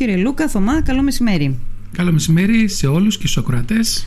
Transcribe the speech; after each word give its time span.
Κύριε 0.00 0.16
Λούκα, 0.16 0.48
Θωμά, 0.48 0.82
καλό 0.82 1.02
μεσημέρι. 1.02 1.58
Καλό 1.92 2.12
μεσημέρι 2.12 2.68
σε 2.68 2.86
όλους 2.86 3.18
και 3.18 3.26
στους 3.26 3.42
ακροατές. 3.42 4.06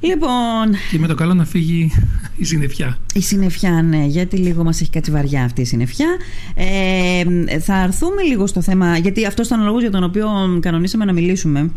Λοιπόν. 0.00 0.74
Και 0.90 0.98
με 0.98 1.06
το 1.06 1.14
καλό 1.14 1.34
να 1.34 1.44
φύγει 1.44 1.90
η 2.36 2.44
συννεφιά. 2.44 2.98
Η 3.14 3.20
συννεφιά, 3.20 3.82
ναι, 3.82 4.04
γιατί 4.04 4.36
λίγο 4.36 4.64
μας 4.64 4.80
έχει 4.80 4.90
κάτσει 4.90 5.10
βαριά 5.10 5.44
αυτή 5.44 5.60
η 5.60 5.64
συννεφιά. 5.64 6.06
Ε, 6.54 7.58
θα 7.58 7.82
έρθουμε 7.82 8.22
λίγο 8.22 8.46
στο 8.46 8.62
θέμα, 8.62 8.96
γιατί 8.98 9.26
αυτός 9.26 9.46
ήταν 9.46 9.60
ο 9.60 9.64
λόγος 9.64 9.80
για 9.80 9.90
τον 9.90 10.04
οποίο 10.04 10.28
κανονίσαμε 10.60 11.04
να 11.04 11.12
μιλήσουμε 11.12 11.70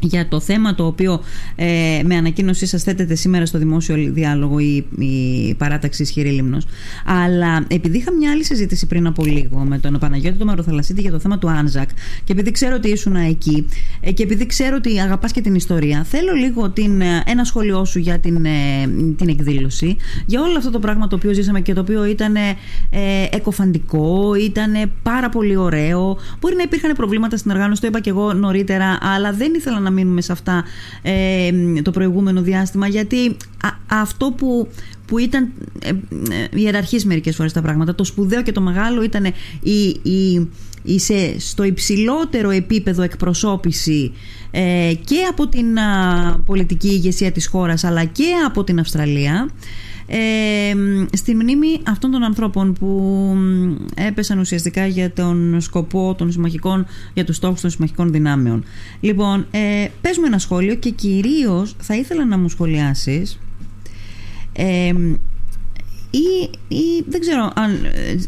για 0.00 0.28
το 0.28 0.40
θέμα 0.40 0.74
το 0.74 0.86
οποίο 0.86 1.20
ε, 1.56 2.00
με 2.04 2.16
ανακοίνωσή 2.16 2.66
σας 2.66 2.82
θέτεται 2.82 3.14
σήμερα 3.14 3.46
στο 3.46 3.58
δημόσιο 3.58 3.96
διάλογο 4.12 4.58
η, 4.58 4.86
η 4.98 5.54
παράταξη 5.54 6.02
ισχυρή 6.02 6.30
λίμνος. 6.30 6.66
Αλλά 7.04 7.64
επειδή 7.68 7.98
είχα 7.98 8.12
μια 8.12 8.30
άλλη 8.30 8.44
συζήτηση 8.44 8.86
πριν 8.86 9.06
από 9.06 9.24
λίγο 9.24 9.58
με 9.58 9.78
τον 9.78 9.98
Παναγιώτη 9.98 10.38
τον 10.38 10.46
Μαροθαλασσίτη 10.46 11.00
για 11.00 11.10
το 11.10 11.18
θέμα 11.18 11.38
του 11.38 11.50
Άνζακ 11.50 11.88
και 12.24 12.32
επειδή 12.32 12.50
ξέρω 12.50 12.74
ότι 12.74 12.88
ήσουν 12.88 13.16
εκεί 13.16 13.66
ε, 14.00 14.12
και 14.12 14.22
επειδή 14.22 14.46
ξέρω 14.46 14.76
ότι 14.76 15.00
αγαπάς 15.00 15.32
και 15.32 15.40
την 15.40 15.54
ιστορία 15.54 16.04
θέλω 16.04 16.32
λίγο 16.32 16.70
την, 16.70 17.00
ε, 17.00 17.22
ένα 17.26 17.44
σχόλιο 17.44 17.84
σου 17.84 17.98
για 17.98 18.18
την, 18.18 18.44
ε, 18.44 18.50
την 19.16 19.28
εκδήλωση 19.28 19.96
για 20.26 20.40
όλο 20.40 20.56
αυτό 20.56 20.70
το 20.70 20.78
πράγμα 20.78 21.06
το 21.08 21.16
οποίο 21.16 21.32
ζήσαμε 21.32 21.60
και 21.60 21.72
το 21.72 21.80
οποίο 21.80 22.04
ήταν 22.04 22.36
ε, 22.36 22.52
εκοφαντικό, 23.30 24.34
ήταν 24.34 24.92
πάρα 25.02 25.28
πολύ 25.28 25.56
ωραίο. 25.56 26.18
Μπορεί 26.40 26.56
να 26.56 26.62
υπήρχαν 26.62 26.92
προβλήματα 26.92 27.36
στην 27.36 27.50
οργάνωση, 27.50 27.80
το 27.80 27.86
είπα 27.86 28.00
και 28.00 28.10
εγώ 28.10 28.32
νωρίτερα, 28.32 28.98
αλλά 29.00 29.32
δεν 29.32 29.54
ήθελα 29.54 29.80
να 29.84 29.90
μείνουμε 29.90 30.20
σε 30.20 30.32
αυτά 30.32 30.64
ε, 31.02 31.50
το 31.82 31.90
προηγούμενο 31.90 32.42
διάστημα 32.42 32.86
γιατί 32.86 33.36
αυτό 33.86 34.30
που, 34.36 34.68
που 35.06 35.18
ήταν 35.18 35.52
ε, 35.82 35.88
ε, 35.88 35.94
ιεραρχής 36.54 37.04
μερικές 37.04 37.36
φορές 37.36 37.52
τα 37.52 37.62
πράγματα 37.62 37.94
το 37.94 38.04
σπουδαίο 38.04 38.42
και 38.42 38.52
το 38.52 38.60
μεγάλο 38.60 39.02
ήταν 39.02 39.24
η, 39.60 39.86
η, 40.02 40.48
η 40.82 40.98
σε, 40.98 41.40
στο 41.40 41.64
υψηλότερο 41.64 42.50
επίπεδο 42.50 43.02
εκπροσώπηση 43.02 44.12
ε, 44.50 44.92
και 45.04 45.16
από 45.30 45.48
την 45.48 45.66
πολιτική 46.44 46.88
ηγεσία 46.88 47.32
της 47.32 47.46
χώρας 47.46 47.84
αλλά 47.84 48.04
και 48.04 48.32
από 48.46 48.64
την 48.64 48.78
Αυστραλία 48.78 49.48
ε, 50.06 50.74
στη 51.12 51.34
μνήμη 51.34 51.80
αυτών 51.86 52.10
των 52.10 52.22
ανθρώπων 52.22 52.72
που 52.72 53.36
έπεσαν 53.94 54.38
ουσιαστικά 54.38 54.86
για 54.86 55.12
τον 55.12 55.60
σκοπό 55.60 56.14
των 56.18 56.32
συμμαχικών, 56.32 56.86
για 57.14 57.24
τους 57.24 57.36
στόχους 57.36 57.60
των 57.60 57.70
συμμαχικών 57.70 58.12
δυνάμεων. 58.12 58.64
Λοιπόν, 59.00 59.46
ε, 59.50 59.86
πες 60.00 60.18
μου 60.18 60.24
ένα 60.26 60.38
σχόλιο 60.38 60.74
και 60.74 60.90
κυρίως 60.90 61.76
θα 61.80 61.96
ήθελα 61.96 62.24
να 62.24 62.38
μου 62.38 62.48
σχολιάσεις 62.48 63.38
ε, 64.52 64.92
ή, 66.10 66.50
ή 66.68 67.04
δεν 67.08 67.20
ξέρω 67.20 67.52
αν, 67.54 67.78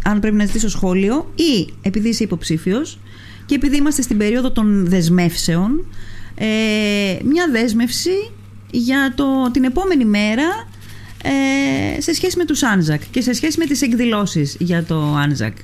αν 0.03 0.21
πρέπει 0.21 0.37
να 0.37 0.45
ζητήσω 0.45 0.69
σχόλιο 0.69 1.33
ή 1.35 1.73
επειδή 1.83 2.09
είσαι 2.09 2.25
υποψήφιος 2.25 2.99
και 3.47 3.55
επειδή 3.55 3.77
είμαστε 3.77 4.03
στην 4.03 4.19
περίοδο 4.19 4.51
των 4.51 4.87
δεσμεύσεων 4.87 5.85
ε, 6.35 6.47
μια 7.25 7.49
δέσμευση 7.53 8.31
για 8.71 9.13
το, 9.17 9.51
την 9.53 9.65
επόμενη 9.65 10.05
μέρα 10.05 10.69
ε, 11.27 12.01
σε 12.01 12.13
σχέση 12.13 12.37
με 12.37 12.45
τους 12.45 12.63
Άνζακ 12.63 13.03
και 13.11 13.21
σε 13.21 13.33
σχέση 13.33 13.59
με 13.59 13.65
τις 13.65 13.83
εκδηλώσεις 13.83 14.57
για 14.59 14.85
το 14.85 15.15
Άνζακ. 15.15 15.57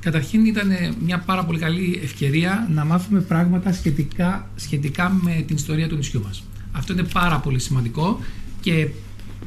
Καταρχήν 0.00 0.44
ήταν 0.44 0.72
μια 1.04 1.18
πάρα 1.18 1.44
πολύ 1.44 1.58
καλή 1.58 2.00
ευκαιρία 2.02 2.68
να 2.70 2.84
μάθουμε 2.84 3.20
πράγματα 3.20 3.72
σχετικά, 3.72 4.50
σχετικά 4.56 5.18
με 5.22 5.44
την 5.46 5.56
ιστορία 5.56 5.88
του 5.88 5.96
νησιού 5.96 6.22
μας. 6.24 6.42
Αυτό 6.72 6.92
είναι 6.92 7.02
πάρα 7.02 7.38
πολύ 7.38 7.58
σημαντικό 7.58 8.20
και 8.60 8.88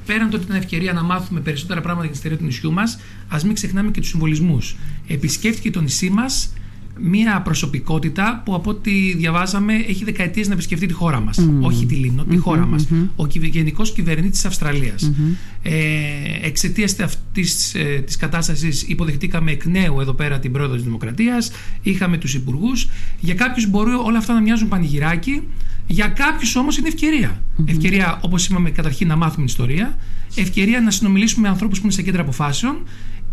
πέραν 0.05 0.29
το 0.29 0.35
ότι 0.35 0.45
ήταν 0.45 0.57
ευκαιρία 0.57 0.93
να 0.93 1.03
μάθουμε 1.03 1.39
περισσότερα 1.39 1.81
πράγματα 1.81 2.05
για 2.05 2.15
την 2.15 2.21
ιστορία 2.21 2.37
του 2.37 2.45
νησιού 2.53 2.71
μας, 2.71 2.99
ας 3.27 3.43
μην 3.43 3.53
ξεχνάμε 3.53 3.91
και 3.91 3.99
τους 3.99 4.09
συμβολισμούς. 4.09 4.75
Επισκέφθηκε 5.07 5.71
το 5.71 5.81
νησί 5.81 6.09
μας 6.09 6.53
μια 6.99 7.41
προσωπικότητα 7.41 8.41
που 8.45 8.55
από 8.55 8.69
ό,τι 8.69 9.13
διαβάζαμε 9.15 9.73
έχει 9.73 10.03
δεκαετίες 10.03 10.47
να 10.47 10.53
επισκεφτεί 10.53 10.85
τη 10.85 10.93
χώρα 10.93 11.19
μας. 11.19 11.39
Όχι 11.61 11.85
τη 11.85 11.95
Λίμνο, 11.95 12.23
τη 12.23 12.37
χώρα 12.37 12.65
μας. 12.65 12.87
Ο 13.15 13.27
γενικός 13.27 13.93
κυβερνήτης 13.93 14.31
της 14.31 14.45
Αυστραλίας. 14.45 15.11
Ε, 15.61 15.71
Εξαιτίας 16.41 16.99
αυτής 16.99 17.75
ε, 17.75 18.03
της 18.05 18.17
κατάστασης 18.17 18.81
υποδεχτήκαμε 18.81 19.51
εκ 19.51 19.65
νέου 19.65 19.99
εδώ 19.99 20.13
πέρα 20.13 20.39
την 20.39 20.51
πρόεδρο 20.51 20.75
της 20.75 20.83
Δημοκρατίας, 20.83 21.51
είχαμε 21.81 22.17
τους 22.17 22.33
υπουργούς. 22.33 22.89
Για 23.19 23.33
κάποιους 23.33 23.69
μπορεί 23.69 23.91
όλα 23.91 24.17
αυτά 24.17 24.33
να 24.33 24.41
μοιάζουν 24.41 24.67
πανηγυράκι, 24.67 25.41
για 25.87 26.07
κάποιους 26.07 26.55
όμως 26.55 26.77
είναι 26.77 26.87
ευκαιρία. 26.87 27.41
Ευκαιρία, 27.65 28.19
όπως 28.21 28.47
είπαμε, 28.47 28.69
καταρχήν 28.69 29.07
να 29.07 29.15
μάθουμε 29.15 29.45
ιστορία, 29.45 29.97
ευκαιρία 30.35 30.81
να 30.81 30.91
συνομιλήσουμε 30.91 31.41
με 31.41 31.49
ανθρώπους 31.53 31.79
που 31.79 31.85
είναι 31.85 31.93
σε 31.93 32.01
κέντρα 32.01 32.21
αποφάσεων, 32.21 32.83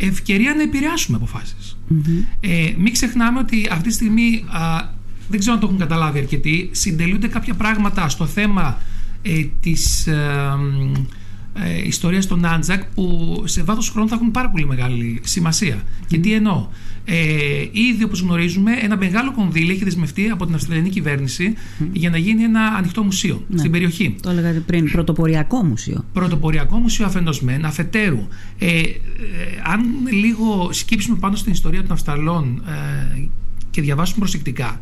ευκαιρία 0.01 0.55
να 0.55 0.63
επηρεάσουμε 0.63 1.19
Ε, 2.41 2.73
μην 2.79 2.93
ξεχνάμε 2.93 3.39
ότι 3.39 3.69
αυτή 3.71 3.89
τη 3.89 3.95
στιγμή, 3.95 4.45
α, 4.49 4.89
δεν 5.29 5.39
ξέρω 5.39 5.55
αν 5.55 5.61
το 5.61 5.67
έχουν 5.67 5.79
καταλάβει 5.79 6.19
αρκετοί, 6.19 6.69
συντελούνται 6.73 7.29
κάποια 7.29 7.55
πράγματα 7.55 8.09
στο 8.09 8.27
θέμα 8.27 8.79
ε, 9.23 9.45
της 9.61 10.07
ε, 10.07 10.19
ε, 11.55 11.87
ιστορίας 11.87 12.27
των 12.27 12.45
Άντζακ 12.45 12.85
που 12.85 13.35
σε 13.47 13.63
βάθος 13.63 13.91
χρόνου 13.91 14.09
θα 14.09 14.15
έχουν 14.15 14.31
πάρα 14.31 14.51
πολύ 14.51 14.67
μεγάλη 14.67 15.21
σημασία. 15.25 15.83
Και 16.07 16.19
τι 16.19 16.33
εννοώ. 16.33 16.69
Ε, 17.05 17.15
ήδη 17.73 18.05
όπως 18.05 18.21
γνωρίζουμε 18.21 18.73
ένα 18.83 18.97
μεγάλο 18.97 19.33
κονδύλι 19.33 19.73
έχει 19.73 19.85
δεσμευτεί 19.85 20.29
από 20.29 20.47
την 20.47 20.55
Αυστραλιανή 20.55 20.89
κυβέρνηση 20.89 21.55
για 21.93 22.11
να 22.11 22.17
γίνει 22.17 22.43
ένα 22.43 22.61
ανοιχτό 22.61 23.03
μουσείο 23.03 23.45
ναι. 23.49 23.59
στην 23.59 23.71
περιοχή. 23.71 24.17
Το 24.23 24.31
έλεγατε 24.31 24.59
πριν, 24.59 24.91
πρωτοποριακό 24.91 25.65
μουσείο. 25.65 26.05
Πρωτοποριακό 26.13 26.79
μουσείο 26.79 27.07
αφενός 27.07 27.43
μεν, 27.43 27.65
αφετέρου. 27.65 28.29
Ε, 28.59 28.79
ε, 28.79 28.85
αν 29.63 29.81
λίγο 30.11 30.69
σκύψουμε 30.73 31.17
πάνω 31.21 31.37
στην 31.37 31.53
ιστορία 31.53 31.83
των 31.83 31.93
Αυστραλών 31.93 32.63
ε, 33.17 33.29
και 33.71 33.81
διαβάσουμε 33.81 34.19
προσεκτικά 34.19 34.79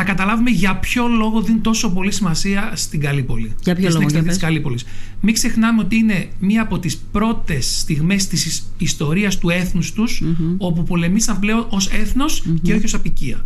θα 0.00 0.06
καταλάβουμε 0.06 0.50
για 0.50 0.76
ποιο 0.76 1.06
λόγο 1.06 1.40
δίνει 1.40 1.58
τόσο 1.58 1.92
πολύ 1.92 2.12
σημασία 2.12 2.72
στην 2.74 3.00
Καλύπολη. 3.00 3.52
Για 3.62 3.74
ποιο 3.74 3.90
λόγο, 3.90 4.08
στην 4.08 4.26
της 4.26 4.84
Μην 5.20 5.34
ξεχνάμε 5.34 5.80
ότι 5.82 5.96
είναι 5.96 6.28
μία 6.38 6.62
από 6.62 6.78
τις 6.78 6.96
πρώτες 6.96 7.78
στιγμές 7.78 8.26
της 8.26 8.64
ιστορίας 8.78 9.38
του 9.38 9.50
έθνους 9.50 9.92
τους 9.92 10.22
όπου 10.58 10.82
πολεμήσαν 10.82 11.38
πλέον 11.38 11.66
ως 11.68 11.88
εθνος 11.88 12.44
και 12.62 12.74
όχι 12.74 12.84
ως 12.84 12.94
απικία. 12.94 13.44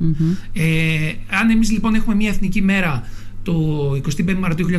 Ε, 0.52 0.64
αν 1.40 1.50
εμείς 1.50 1.70
λοιπόν 1.70 1.94
έχουμε 1.94 2.14
μία 2.14 2.28
εθνική 2.28 2.62
μέρα 2.62 3.08
το 3.42 3.54
25 4.26 4.34
Μαρτίου 4.38 4.66
1921 4.70 4.76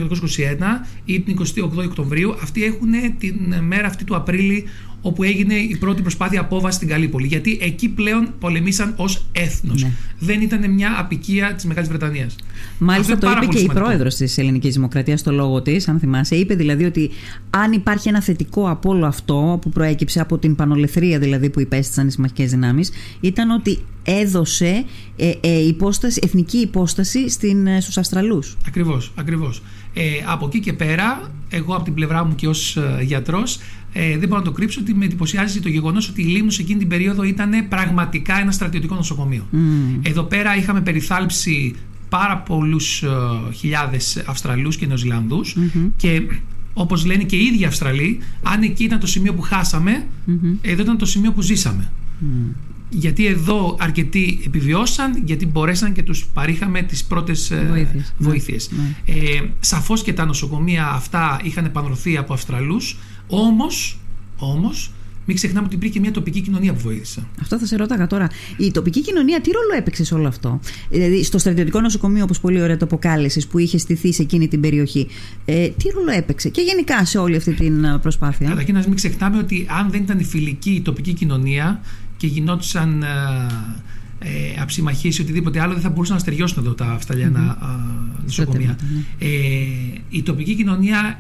ή 1.06 1.20
την 1.22 1.38
28 1.40 1.86
Οκτωβρίου, 1.86 2.34
αυτοί 2.42 2.64
έχουν 2.64 2.90
την 3.18 3.36
μέρα 3.64 3.88
αυτή 3.88 4.04
του 4.04 4.16
Απρίλη 4.16 4.66
όπου 5.06 5.24
έγινε 5.24 5.54
η 5.54 5.78
πρώτη 5.80 6.02
προσπάθεια 6.02 6.40
απόβασης 6.40 6.76
στην 6.76 6.88
Καλύπολη. 6.88 7.28
Γιατί 7.28 7.58
εκεί 7.62 7.90
πλέον 7.90 8.34
πολεμήσαν 8.40 8.94
ως 8.96 9.26
έθνος. 9.32 9.84
Ναι. 9.84 9.92
Δεν 10.20 10.42
ήταν 10.42 10.74
μια 10.74 10.96
απικία 10.98 11.54
της 11.54 11.66
Μεγάλης 11.66 11.90
Βρετανίας. 11.90 12.36
Μάλιστα 12.78 13.18
το 13.18 13.32
είπε 13.32 13.46
και 13.46 13.60
η 13.60 13.70
πρόεδρος 13.74 14.16
της 14.16 14.38
Ελληνικής 14.38 14.74
Δημοκρατίας 14.74 15.20
στο 15.20 15.32
λόγο 15.32 15.62
της, 15.62 15.88
αν 15.88 16.00
θυμάσαι. 16.00 16.36
Είπε 16.36 16.56
δηλαδή 16.56 16.86
ότι 16.86 17.10
αν 17.50 17.72
υπάρχει 17.72 18.08
ένα 18.08 18.22
θετικό 18.22 18.70
από 18.70 18.90
όλο 18.90 19.06
αυτό 19.06 19.60
που 19.62 19.70
προέκυψε 19.70 20.20
από 20.20 20.38
την 20.38 20.56
πανολεθρία 20.56 21.20
δηλαδή 21.20 21.50
που 21.50 21.60
υπέστησαν 21.60 22.08
οι 22.08 22.12
συμμαχικές 22.12 22.50
δυνάμεις, 22.50 22.92
ήταν 23.20 23.50
ότι 23.50 23.80
έδωσε 24.04 24.86
ε, 25.16 25.32
ε, 25.42 25.68
υπόσταση, 25.68 26.20
εθνική 26.24 26.58
υπόσταση 26.58 27.30
στην, 27.30 27.68
ε, 27.68 27.82
στους 27.82 27.98
Αστραλούς. 27.98 28.58
Ακριβώς, 28.68 29.12
ακριβώς. 29.16 29.62
Ε, 29.94 30.02
από 30.26 30.46
εκεί 30.46 30.60
και 30.60 30.74
πέρα, 30.74 31.32
εγώ 31.50 31.76
από 31.76 31.84
την 31.84 31.94
πλευρά 31.94 32.26
μου 32.26 32.36
και 32.36 32.48
ως 32.48 32.78
ε, 32.78 33.04
γιατρός, 33.04 33.60
ε, 33.98 34.18
δεν 34.18 34.28
μπορώ 34.28 34.40
να 34.40 34.46
το 34.46 34.52
κρύψω 34.52 34.82
ότι 34.82 34.94
με 34.94 35.06
εντυπωσιάζει 35.06 35.60
το 35.60 35.70
γεγονός 35.70 36.10
ότι 36.10 36.22
η 36.22 36.26
Λίμνος 36.26 36.60
εκείνη 36.60 36.80
την 36.80 36.88
περίοδο 36.88 37.24
ήταν 37.24 37.68
πραγματικά 37.68 38.40
ένα 38.40 38.52
στρατιωτικό 38.52 38.96
νοσοκομείο. 38.96 39.48
Mm. 39.54 39.58
Εδώ 40.02 40.24
πέρα 40.24 40.58
είχαμε 40.58 40.82
περιθάλψει 40.82 41.76
πάρα 42.10 42.38
πολλούς 42.38 43.04
ε, 43.04 43.10
χιλιάδες 43.54 44.24
Αυστραλούς 44.26 44.78
και 44.78 44.86
νεοζηλανδου 44.86 45.46
mm-hmm. 45.46 45.92
και 45.98 46.22
όπως 46.74 47.06
λένε 47.06 47.24
και 47.24 47.36
οι 47.36 47.46
ίδιοι 47.46 47.66
Αυστραλοί, 47.66 48.20
αν 48.44 48.62
εκεί 48.62 48.84
ήταν 48.84 49.00
το 49.00 49.08
σημείο 49.08 49.34
που 49.34 49.42
χάσαμε, 49.42 50.06
mm-hmm. 50.28 50.58
εδώ 50.62 50.82
ήταν 50.82 50.98
το 50.98 51.06
σημείο 51.06 51.32
που 51.32 51.42
ζήσαμε. 51.42 51.92
Mm. 52.22 52.54
Γιατί 52.90 53.26
εδώ 53.26 53.78
αρκετοί 53.80 54.42
επιβιώσαν, 54.46 55.22
γιατί 55.26 55.46
μπορέσαν 55.46 55.94
και 55.94 56.04
τους 56.04 56.26
παρήχαμε 56.26 56.82
τις 56.82 57.04
πρώτες 57.04 57.52
ε, 57.52 57.88
βοήθειες. 58.18 58.70
Ναι, 58.72 59.14
ναι. 59.14 59.20
Ε, 59.20 59.42
σαφώς 59.60 60.04
και 60.04 60.14
τα 60.14 60.26
νοσοκομεία 60.26 60.88
αυτά 60.88 61.40
είχαν 61.44 61.66
επανδρωθεί 61.66 62.18
από 62.18 62.34
Αυστραλούς, 62.34 62.98
όμως, 63.28 64.00
όμως 64.38 64.92
μην 65.26 65.36
ξεχνάμε 65.36 65.66
ότι 65.66 65.76
υπήρχε 65.76 66.00
μια 66.00 66.12
τοπική 66.12 66.42
κοινωνία 66.42 66.74
που 66.74 66.80
βοήθησε. 66.80 67.24
Αυτό 67.42 67.60
θα 67.60 67.66
σε 67.66 67.76
ρώταγα 67.76 68.08
τώρα. 68.08 68.30
Η 68.58 68.72
τοπική 68.72 69.02
κοινωνία 69.02 69.42
τι 69.42 69.52
ρόλο 69.52 69.78
έπαιξε 69.78 70.04
σε 70.04 70.14
όλο 70.14 70.28
αυτό; 70.28 70.60
Δηλαδή, 70.90 71.24
στο 71.24 71.38
στρατιωτικό 71.38 71.82
νοσοκομείο, 71.82 72.24
όπως 72.24 72.40
πολύ 72.40 72.62
ωραία 72.62 72.78
το 72.78 72.86
αποκάλεσε, 72.86 73.42
που 73.50 73.58
είχε 73.58 73.78
στηθεί 73.78 74.14
σε 74.14 74.22
εκείνη 74.22 74.48
την 74.48 74.62
περιοχή, 74.62 75.08
ε, 75.46 75.68
τι 75.68 75.90
ρόλο 75.90 76.12
έπαιξε; 76.12 76.50
Και 76.50 76.62
γενικά 76.62 77.06
σε 77.06 77.18
όλη 77.18 77.36
αυτή 77.36 77.54
την 77.54 77.84
ε, 77.84 77.98
προσπάθεια. 77.98 78.50
Καταρχήν, 78.50 78.74
να 78.74 78.80
μην 78.80 78.96
ξεχνάμε 78.96 79.38
ότι 79.38 79.68
αν 79.80 79.90
δεν 79.92 80.02
ήταν 80.02 80.20
η 80.20 80.24
φιλική 80.24 80.72
η 80.72 80.82
τοπική 80.82 81.14
κοινωνία 81.14 81.82
και 82.18 82.28
γινόντουσαν 82.28 83.04
ε, 83.04 83.08
ε, 84.20 84.62
αψημαχίες 84.62 85.18
ή 85.18 85.22
οτιδήποτε 85.22 85.60
άλλο, 85.60 85.74
δεν 85.74 85.82
θα 85.82 85.90
μπορούσαν 85.90 86.16
να 86.16 86.22
στεριώσουν 86.22 86.64
εδώ 86.64 86.74
τα 86.74 86.86
αυσταλιανα 86.86 87.58
mm-hmm. 87.62 88.22
νοσοκομεία. 88.24 88.78
Ε, 89.20 89.28
η 90.10 90.24
τοπική 90.24 90.56
κοινωνία 90.56 91.20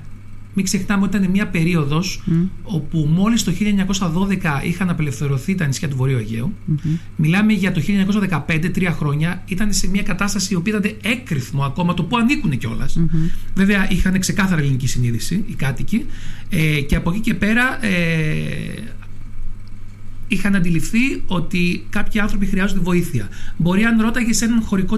μην 0.55 0.65
ξεχνάμε 0.65 1.05
ότι 1.05 1.17
ήταν 1.17 1.29
μια 1.29 1.47
περίοδος 1.47 2.23
όπου 2.63 3.09
μόλις 3.13 3.43
το 3.43 3.51
1912 4.41 4.63
είχαν 4.63 4.89
απελευθερωθεί 4.89 5.55
τα 5.55 5.65
νησιά 5.65 5.87
του 5.87 5.95
Βορείου 5.95 6.17
Αιγαίου. 6.17 6.53
Μιλάμε 7.15 7.53
για 7.53 7.71
το 7.71 7.81
1915, 8.47 8.69
τρία 8.73 8.91
χρόνια. 8.91 9.43
Ήταν 9.47 9.73
σε 9.73 9.89
μια 9.89 10.03
κατάσταση 10.03 10.53
η 10.53 10.55
οποία 10.55 10.77
ήταν 10.77 10.95
έκρηθμο 11.03 11.63
ακόμα 11.63 11.93
το 11.93 12.03
που 12.03 12.17
ανήκουν 12.17 12.57
κιόλας. 12.57 12.99
Βέβαια, 13.55 13.91
είχαν 13.91 14.19
ξεκάθαρα 14.19 14.61
ελληνική 14.61 14.87
συνείδηση 14.87 15.43
οι 15.47 15.53
κάτοικοι. 15.53 16.05
Ε, 16.49 16.81
και 16.81 16.95
από 16.95 17.09
εκεί 17.09 17.19
και 17.19 17.33
πέρα 17.33 17.85
ε, 17.85 18.93
είχαν 20.27 20.55
αντιληφθεί 20.55 21.23
ότι 21.27 21.85
κάποιοι 21.89 22.19
άνθρωποι 22.19 22.45
χρειάζονται 22.45 22.79
βοήθεια. 22.79 23.29
Μπορεί 23.57 23.83
αν 23.83 24.01
ρώταγες 24.01 24.41
έναν 24.41 24.61
χωρικό 24.61 24.97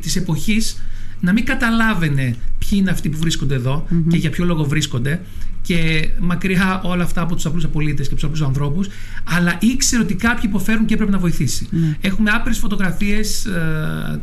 της 0.00 0.16
εποχής 0.16 0.82
να 1.20 1.32
μην 1.32 1.44
καταλάβαινε 1.44 2.36
ποιοι 2.70 2.78
είναι 2.82 2.90
αυτοί 2.90 3.08
που 3.08 3.18
βρίσκονται 3.18 3.60
και 4.08 4.16
για 4.16 4.30
ποιο 4.30 4.44
λόγο 4.44 4.64
βρίσκονται 4.64 5.20
και 5.62 6.08
μακριά 6.20 6.80
όλα 6.84 7.04
αυτά 7.04 7.20
από 7.20 7.34
τους 7.34 7.46
απλούς 7.46 7.66
πολίτε 7.66 8.02
και 8.02 8.14
τους 8.14 8.24
απλούς 8.24 8.42
ανθρώπους, 8.42 8.88
αλλά 9.24 9.58
ήξερε 9.60 10.02
ότι 10.02 10.14
κάποιοι 10.14 10.42
υποφέρουν 10.44 10.84
και 10.84 10.94
έπρεπε 10.94 11.10
να 11.10 11.18
βοηθήσει. 11.18 11.66
Ναι. 11.70 11.96
Έχουμε 12.00 12.30
άπειρες 12.30 12.58
φωτογραφίες 12.58 13.44
ε, 13.44 14.20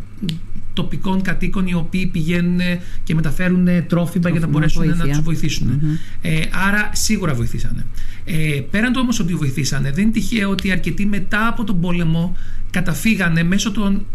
τοπικών 0.74 1.22
κατοίκων 1.22 1.68
οι 1.68 1.74
οποίοι 1.74 2.06
πηγαίνουν 2.08 2.60
και 3.04 3.16
μεταφέρουν 3.16 3.68
τρόφιμα 3.88 4.30
για 4.30 4.40
να 4.40 4.48
μπορέσουν 4.48 4.88
να 4.88 5.08
τους 5.08 5.22
βοηθησουν 5.22 5.82
Ε, 6.22 6.40
άρα 6.68 6.90
σίγουρα 6.94 7.34
βοηθήσανε. 7.34 7.86
Ε, 8.26 8.62
πέραν 8.72 8.94
το 8.94 9.00
όμως 9.00 9.20
ότι 9.20 9.34
βοηθήσανε, 9.34 9.92
δεν 9.92 10.04
είναι 10.04 10.12
τυχαίο 10.12 10.50
ότι 10.50 10.72
αρκετοί 10.72 11.06
μετά 11.06 11.48
από 11.48 11.64
τον 11.64 11.80
πόλεμο 11.82 12.36
καταφύγανε 12.72 13.44
μέσω 13.44 13.72
των 13.72 14.06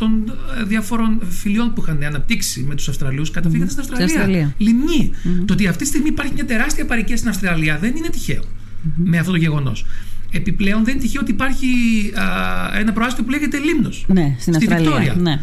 των 0.00 0.32
ε, 0.60 0.64
διάφορων 0.64 1.18
φιλιών 1.28 1.72
που 1.72 1.82
είχαν 1.82 2.02
αναπτύξει 2.02 2.64
με 2.68 2.74
τους 2.74 2.88
Αυστραλού, 2.88 3.24
καταφύγανε 3.32 3.70
mm-hmm. 3.70 3.70
στην 3.70 3.80
Αυστραλία. 3.80 4.04
Αυστραλία. 4.04 4.54
Λιμνή. 4.58 5.10
Mm-hmm. 5.12 5.44
Το 5.46 5.52
ότι 5.52 5.66
αυτή 5.66 5.82
τη 5.82 5.88
στιγμή 5.88 6.08
υπάρχει 6.08 6.32
μια 6.34 6.44
τεράστια 6.44 6.84
παροικία 6.84 7.16
στην 7.16 7.28
Αυστραλία 7.28 7.78
δεν 7.78 7.96
είναι 7.96 8.08
τυχαίο 8.08 8.42
mm-hmm. 8.42 8.90
με 8.96 9.18
αυτό 9.18 9.30
το 9.30 9.36
γεγονός. 9.36 9.86
Επιπλέον 10.32 10.84
δεν 10.84 10.94
είναι 10.94 11.02
τυχαίο 11.02 11.20
ότι 11.20 11.30
υπάρχει 11.30 11.66
α, 12.14 12.78
ένα 12.78 12.92
προάστιο 12.92 13.24
που 13.24 13.30
λέγεται 13.30 13.58
Λίμνος. 13.58 14.04
Ναι, 14.08 14.36
στην 14.38 14.54
στη 14.54 14.72
Αυστραλία. 14.72 15.14
Ναι. 15.18 15.40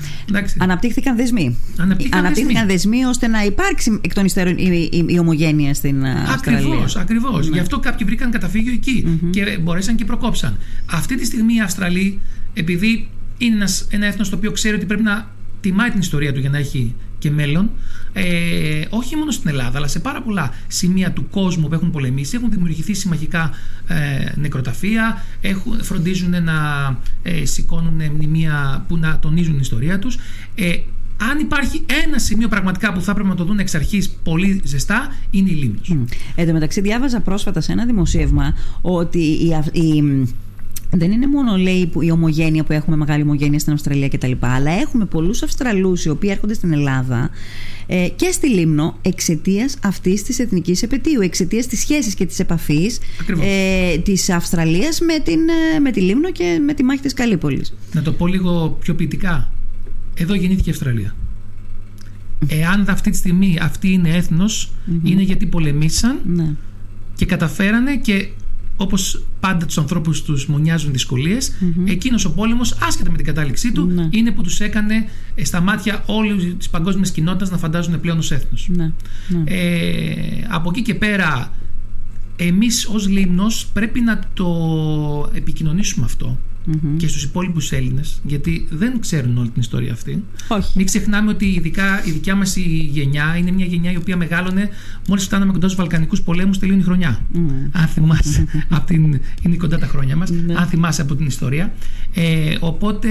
Αναπτύχθηκαν 0.57 1.15
δεσμοί. 1.15 1.57
Αναπτύχθηκαν, 1.77 2.19
Αναπτύχθηκαν 2.19 2.67
δεσμοί. 2.67 3.05
ώστε 3.05 3.27
να 3.27 3.43
υπάρξει 3.43 3.99
εκ 4.01 4.13
των 4.13 4.25
υστέρων 4.25 4.57
η, 4.57 4.89
η, 4.91 5.05
η 5.07 5.19
ομογένεια 5.19 5.73
στην 5.73 6.05
Αυστραλία. 6.05 6.59
Ακριβώς, 6.59 6.95
ακριβώς. 6.95 7.47
Ναι. 7.47 7.53
Γι' 7.53 7.59
αυτό 7.59 7.79
κάποιοι 7.79 8.05
βρήκαν 8.05 8.31
καταφύγιο 8.31 8.71
εκεί 8.71 9.05
mm-hmm. 9.07 9.29
και 9.29 9.57
μπορέσαν 9.61 9.95
και 9.95 10.05
προκόψαν. 10.05 10.57
Αυτή 10.91 11.15
τη 11.15 11.25
στιγμή 11.25 11.55
οι 11.55 11.61
Αυστραλοί, 11.61 12.19
επειδή 12.53 13.07
είναι 13.37 13.55
ένας, 13.55 13.87
ένα 13.89 14.05
έθνος 14.05 14.29
το 14.29 14.35
οποίο 14.35 14.51
ξέρει 14.51 14.75
ότι 14.75 14.85
πρέπει 14.85 15.03
να 15.03 15.35
τιμάει 15.61 15.89
την 15.89 15.99
ιστορία 15.99 16.33
του 16.33 16.39
για 16.39 16.49
να 16.49 16.57
έχει 16.57 16.95
και 17.19 17.31
μέλλον. 17.31 17.69
Ε, 18.13 18.85
όχι 18.89 19.15
μόνο 19.15 19.31
στην 19.31 19.49
Ελλάδα, 19.49 19.77
αλλά 19.77 19.87
σε 19.87 19.99
πάρα 19.99 20.21
πολλά 20.21 20.53
σημεία 20.67 21.11
του 21.11 21.29
κόσμου 21.29 21.67
που 21.67 21.73
έχουν 21.73 21.91
πολεμήσει, 21.91 22.35
έχουν 22.35 22.51
δημιουργηθεί 22.51 22.93
συμμαχικά 22.93 23.51
ε, 23.87 23.95
νεκροταφεία, 24.35 25.25
έχουν, 25.41 25.83
φροντίζουν 25.83 26.43
να 26.43 26.53
ε, 27.23 27.45
σηκώνουν 27.45 28.01
μνημεία 28.13 28.85
που 28.87 28.97
να 28.97 29.19
τονίζουν 29.19 29.51
την 29.51 29.61
ιστορία 29.61 29.99
τους. 29.99 30.17
Ε, 30.55 30.77
αν 31.31 31.39
υπάρχει 31.39 31.85
ένα 32.05 32.19
σημείο 32.19 32.47
πραγματικά 32.47 32.93
που 32.93 33.01
θα 33.01 33.11
έπρεπε 33.11 33.29
να 33.29 33.35
το 33.35 33.43
δουν 33.43 33.59
εξ 33.59 33.75
αρχής 33.75 34.09
πολύ 34.23 34.61
ζεστά, 34.63 35.15
είναι 35.29 35.49
η 35.49 35.53
Λίμνος. 35.53 35.91
Mm. 35.93 36.15
Εν 36.35 36.47
τω 36.47 36.53
μεταξύ, 36.53 36.81
διάβαζα 36.81 37.19
πρόσφατα 37.19 37.61
σε 37.61 37.71
ένα 37.71 37.85
δημοσίευμα 37.85 38.53
ότι 38.81 39.19
η, 39.19 39.55
η 39.71 40.03
δεν 40.91 41.11
είναι 41.11 41.27
μόνο 41.27 41.55
λέει 41.55 41.91
η 41.99 42.11
ομογένεια 42.11 42.63
που 42.63 42.73
έχουμε 42.73 42.95
μεγάλη 42.95 43.21
ομογένεια 43.21 43.59
στην 43.59 43.73
Αυστραλία 43.73 44.07
κτλ. 44.07 44.31
Αλλά 44.39 44.71
έχουμε 44.71 45.05
πολλούς 45.05 45.43
Αυστραλούς 45.43 46.05
οι 46.05 46.09
οποίοι 46.09 46.29
έρχονται 46.33 46.53
στην 46.53 46.73
Ελλάδα 46.73 47.29
ε, 47.87 48.07
και 48.15 48.31
στη 48.31 48.47
Λίμνο 48.49 48.97
εξαιτίας 49.01 49.77
αυτής 49.83 50.23
της 50.23 50.39
εθνικής 50.39 50.83
επαιτίου, 50.83 51.21
εξαιτίας 51.21 51.67
της 51.67 51.79
σχέσης 51.79 52.13
και 52.13 52.25
της 52.25 52.39
επαφής 52.39 52.99
ε, 53.41 53.97
της 53.97 54.29
Αυστραλίας 54.29 54.99
με, 54.99 55.19
την, 55.19 55.39
ε, 55.75 55.79
με 55.79 55.91
τη 55.91 56.01
Λίμνο 56.01 56.31
και 56.31 56.61
με 56.65 56.73
τη 56.73 56.83
μάχη 56.83 57.01
της 57.01 57.13
Καλύπολης. 57.13 57.73
Να 57.93 58.01
το 58.01 58.11
πω 58.11 58.27
λίγο 58.27 58.77
πιο 58.79 58.95
ποιητικά. 58.95 59.51
Εδώ 60.13 60.33
γεννήθηκε 60.33 60.69
η 60.69 60.71
Αυστραλία. 60.71 61.15
Εάν 62.47 62.85
αυτή 62.89 63.09
τη 63.09 63.17
στιγμή 63.17 63.57
αυτή 63.61 63.91
είναι 63.91 64.23
είναι 65.03 65.21
γιατί 65.21 65.45
πολεμήσαν 65.45 66.19
ναι. 66.25 66.53
και 67.15 67.25
καταφέρανε 67.25 67.97
και 67.97 68.27
όπως 68.77 69.23
πάντα 69.39 69.65
τους 69.65 69.77
ανθρώπους 69.77 70.23
τους 70.23 70.45
μονιάζουν 70.45 70.91
δυσκολίες, 70.91 71.51
mm-hmm. 71.51 71.89
εκείνος 71.89 72.25
ο 72.25 72.31
πόλεμος, 72.31 72.77
άσχετα 72.81 73.11
με 73.11 73.17
την 73.17 73.25
κατάληξή 73.25 73.71
του, 73.71 73.85
ναι. 73.85 74.07
είναι 74.09 74.31
που 74.31 74.41
τους 74.41 74.59
έκανε 74.59 75.09
ε, 75.35 75.45
στα 75.45 75.61
μάτια 75.61 76.03
όλης 76.05 76.55
της 76.57 76.69
παγκόσμιας 76.69 77.11
κοινότητας 77.11 77.49
να 77.49 77.57
φαντάζουν 77.57 77.99
πλέον 77.99 78.17
ως 78.17 78.31
έθνος. 78.31 78.69
Ναι. 78.75 78.91
Ναι. 79.27 79.43
Ε, 79.45 80.47
από 80.47 80.69
εκεί 80.69 80.81
και 80.81 80.95
πέρα, 80.95 81.51
εμείς 82.35 82.85
ως 82.85 83.07
Λίμνος 83.07 83.67
πρέπει 83.73 84.01
να 84.01 84.19
το 84.33 84.49
επικοινωνήσουμε 85.33 86.05
αυτό 86.05 86.37
και 86.97 87.07
στους 87.07 87.23
υπόλοιπους 87.23 87.71
Έλληνες 87.71 88.21
γιατί 88.23 88.67
δεν 88.69 88.99
ξέρουν 88.99 89.37
όλη 89.37 89.49
την 89.49 89.61
ιστορία 89.61 89.91
αυτή. 89.91 90.23
Όχι. 90.47 90.71
Μην 90.75 90.85
ξεχνάμε 90.85 91.29
ότι 91.29 91.45
ειδικά 91.45 92.05
η 92.05 92.11
δικιά 92.11 92.35
μας 92.35 92.55
η 92.55 92.89
γενιά 92.91 93.35
είναι 93.37 93.51
μια 93.51 93.65
γενιά 93.65 93.91
η 93.91 93.97
οποία 93.97 94.17
μεγάλωνε 94.17 94.69
μόλις 95.07 95.23
φτάναμε 95.23 95.51
κοντά 95.51 95.67
στους 95.67 95.79
Βαλκανικούς 95.79 96.21
πολέμους 96.21 96.59
τελείωνε 96.59 96.81
η 96.81 96.83
χρονιά. 96.83 97.21
Αν 97.71 97.87
θυμάσαι, 97.87 98.45
από 98.69 98.85
την, 98.85 99.19
είναι 99.41 99.55
κοντά 99.55 99.77
τα 99.77 99.87
χρόνια 99.87 100.15
μας, 100.15 100.29
ναι. 100.29 100.53
αν 100.57 100.65
θυμάσαι 100.65 101.01
από 101.01 101.15
την 101.15 101.25
ιστορία. 101.25 101.73
Ε, 102.13 102.55
οπότε 102.59 103.09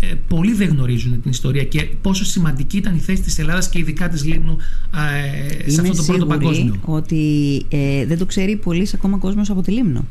ε, 0.00 0.06
πολλοί 0.28 0.52
δεν 0.52 0.68
γνωρίζουν 0.68 1.22
την 1.22 1.30
ιστορία 1.30 1.64
και 1.64 1.82
πόσο 1.82 2.24
σημαντική 2.24 2.76
ήταν 2.76 2.94
η 2.94 2.98
θέση 2.98 3.22
της 3.22 3.38
Ελλάδας 3.38 3.68
και 3.68 3.78
ειδικά 3.78 4.08
της 4.08 4.24
Λίμνου 4.24 4.56
ε, 5.64 5.70
σε 5.70 5.80
αυτό 5.80 5.96
το 5.96 6.02
πρώτο 6.02 6.26
παγκόσμιο. 6.26 6.80
ότι 6.84 7.62
ε, 7.68 8.06
δεν 8.06 8.18
το 8.18 8.26
ξέρει 8.26 8.56
πολύς 8.56 8.94
ακόμα 8.94 9.18
κόσμος 9.18 9.50
από 9.50 9.62
τη 9.62 9.70
Λίμνο. 9.70 10.04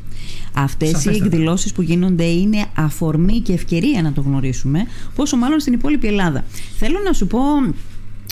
Αυτές 0.52 1.04
οι 1.04 1.08
εκδηλώσεις 1.08 1.72
που 1.72 1.82
γίνονται 1.82 2.24
είναι 2.24 2.66
αφορμή 2.74 3.40
και 3.40 3.52
ευκαιρία 3.52 4.02
να 4.02 4.12
το 4.12 4.20
γνωρίσουμε, 4.20 4.80
πόσο 5.14 5.36
μάλλον 5.36 5.60
στην 5.60 5.72
υπόλοιπη 5.72 6.06
Ελλάδα. 6.06 6.44
Θέλω 6.78 6.98
να 7.04 7.12
σου 7.12 7.26
πω 7.26 7.40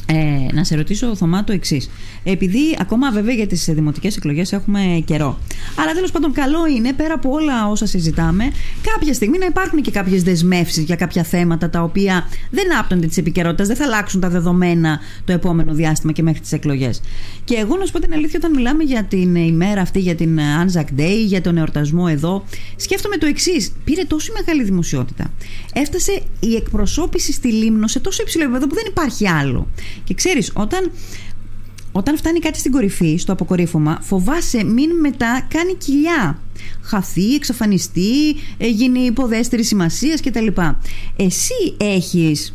ε, 0.06 0.54
να 0.54 0.64
σε 0.64 0.76
ρωτήσω, 0.76 1.16
Θωμά, 1.16 1.44
το 1.44 1.52
εξής. 1.52 1.90
Επειδή 2.24 2.76
ακόμα 2.80 3.10
βέβαια 3.10 3.34
για 3.34 3.46
τις 3.46 3.64
δημοτικές 3.70 4.16
εκλογές 4.16 4.52
έχουμε 4.52 5.02
καιρό. 5.04 5.38
Αλλά 5.76 5.92
τέλος 5.92 6.10
πάντων, 6.10 6.32
καλό 6.32 6.66
είναι 6.66 6.92
πέρα 6.92 7.14
από 7.14 7.30
όλα 7.30 7.68
όσα 7.68 7.86
συζητάμε, 7.86 8.44
κάποια 8.92 9.14
στιγμή 9.14 9.38
να 9.38 9.46
υπάρχουν 9.46 9.82
και 9.82 9.90
κάποιες 9.90 10.22
δεσμεύσεις 10.22 10.84
για 10.84 10.96
κάποια 10.96 11.22
θέματα 11.22 11.70
τα 11.70 11.82
οποία 11.82 12.28
δεν 12.50 12.76
άπτονται 12.78 13.06
της 13.06 13.16
επικαιρότητας, 13.16 13.66
δεν 13.66 13.76
θα 13.76 13.84
αλλάξουν 13.84 14.20
τα 14.20 14.28
δεδομένα 14.28 15.00
το 15.24 15.32
επόμενο 15.32 15.74
διάστημα 15.74 16.12
και 16.12 16.22
μέχρι 16.22 16.40
τις 16.40 16.52
εκλογές. 16.52 17.00
Και 17.44 17.54
εγώ 17.54 17.76
να 17.76 17.84
σου 17.84 17.92
πω 17.92 18.00
την 18.00 18.12
αλήθεια, 18.12 18.38
όταν 18.42 18.54
μιλάμε 18.54 18.82
για 18.82 19.04
την 19.04 19.34
ημέρα 19.34 19.80
αυτή, 19.80 20.00
για 20.00 20.14
την 20.14 20.38
Anzac 20.38 21.00
Day, 21.00 21.24
για 21.26 21.40
τον 21.40 21.56
εορτασμό 21.56 22.06
εδώ, 22.08 22.44
σκέφτομαι 22.76 23.16
το 23.16 23.26
εξής. 23.26 23.72
Πήρε 23.84 24.04
τόσο 24.04 24.32
μεγάλη 24.38 24.62
δημοσιότητα. 24.64 25.32
Έφτασε 25.72 26.22
η 26.40 26.54
εκπροσώπηση 26.54 27.32
στη 27.32 27.52
Λίμνο 27.52 27.86
σε 27.86 28.00
τόσο 28.00 28.22
υψηλό 28.22 28.44
επίπεδο 28.44 28.66
που 28.66 28.74
δεν 28.74 28.84
υπάρχει 28.88 29.28
άλλο. 29.28 29.68
Και 30.04 30.14
ξέρεις, 30.14 30.50
όταν, 30.54 30.90
όταν 31.92 32.16
φτάνει 32.16 32.38
κάτι 32.38 32.58
στην 32.58 32.72
κορυφή, 32.72 33.16
στο 33.16 33.32
αποκορύφωμα, 33.32 33.98
φοβάσαι 34.00 34.64
μην 34.64 34.90
μετά 35.00 35.46
κάνει 35.48 35.74
κοιλιά. 35.74 36.38
Χαθεί, 36.82 37.34
εξαφανιστεί, 37.34 38.36
ε, 38.56 38.68
γίνει 38.68 38.98
υποδέστερη 39.00 39.64
σημασίας 39.64 40.20
κτλ. 40.20 40.46
Εσύ 41.16 41.74
έχεις 41.76 42.54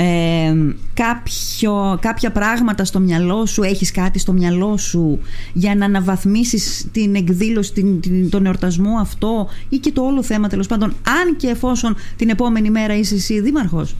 ε, 0.00 0.54
κάποιο, 0.94 1.98
κάποια 2.00 2.32
πράγματα 2.32 2.84
στο 2.84 3.00
μυαλό 3.00 3.46
σου, 3.46 3.62
έχεις 3.62 3.90
κάτι 3.90 4.18
στο 4.18 4.32
μυαλό 4.32 4.76
σου 4.76 5.18
για 5.52 5.74
να 5.74 5.84
αναβαθμίσεις 5.84 6.86
την 6.92 7.14
εκδήλωση, 7.14 7.72
την, 7.72 8.00
την, 8.00 8.30
τον 8.30 8.46
εορτασμό 8.46 8.98
αυτό 9.00 9.48
ή 9.68 9.76
και 9.76 9.92
το 9.92 10.02
όλο 10.02 10.22
θέμα 10.22 10.48
τέλος 10.48 10.66
πάντων, 10.66 10.88
αν 10.88 11.36
και 11.36 11.48
εφόσον 11.48 11.96
την 12.16 12.28
επόμενη 12.28 12.70
μέρα 12.70 12.96
είσαι 12.96 13.14
εσύ 13.14 13.40
δήμαρχος; 13.40 13.96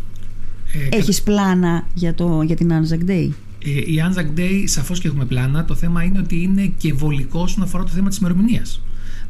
Ε, 0.73 0.97
Έχεις 0.97 1.23
πλάνα 1.23 1.87
για, 1.95 2.15
το, 2.15 2.43
για 2.43 2.57
την 2.57 2.71
Anzac 2.73 3.11
Day; 3.11 3.29
Ε, 3.65 3.71
η 3.71 4.03
Anzac 4.11 4.39
Day 4.39 4.63
σαφώς 4.65 5.01
και 5.01 5.09
έχουμε 5.09 5.25
πλάνα. 5.25 5.65
Το 5.65 5.75
θέμα 5.75 6.03
είναι 6.03 6.19
ότι 6.19 6.43
είναι 6.43 6.73
και 6.79 6.93
βολικό 6.93 7.41
όσον 7.41 7.63
αφορά 7.63 7.85
το 7.85 7.91
θέμα 7.91 8.09
της 8.09 8.19
ημερομηνίας. 8.19 8.81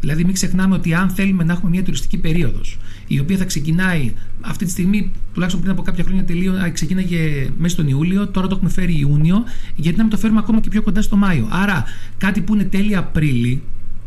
Δηλαδή, 0.01 0.25
μην 0.25 0.35
ξεχνάμε 0.35 0.75
ότι 0.75 0.95
αν 0.95 1.09
θέλουμε 1.09 1.45
να 1.45 1.53
έχουμε 1.53 1.71
μια 1.71 1.83
τουριστική 1.83 2.19
περίοδος, 2.19 2.79
η 3.07 3.21
οποία 3.21 3.37
θα 3.37 3.45
ξεκινάει 3.45 4.13
αυτή 4.41 4.65
τη 4.65 4.71
στιγμή, 4.71 5.11
τουλάχιστον 5.33 5.63
πριν 5.63 5.73
από 5.73 5.83
κάποια 5.83 6.05
χρόνια 6.05 6.25
τελείω, 6.25 6.53
ξεκίναγε 6.73 7.49
μέσα 7.59 7.75
στον 7.75 7.89
Ιούλιο, 7.89 8.29
τώρα 8.29 8.47
το 8.47 8.55
έχουμε 8.55 8.71
φέρει 8.71 8.99
Ιούνιο, 8.99 9.45
γιατί 9.77 9.97
να 9.97 10.03
μην 10.03 10.13
το 10.13 10.19
φέρουμε 10.19 10.39
ακόμα 10.39 10.61
και 10.61 10.69
πιο 10.69 10.83
κοντά 10.83 11.03
στο 11.03 11.17
Μάιο. 11.17 11.49
Άρα, 11.51 11.85
κάτι 12.19 12.41
που 12.41 12.55
είναι 12.55 12.65
τέλη 12.65 12.97
Απρίλη, 12.97 13.63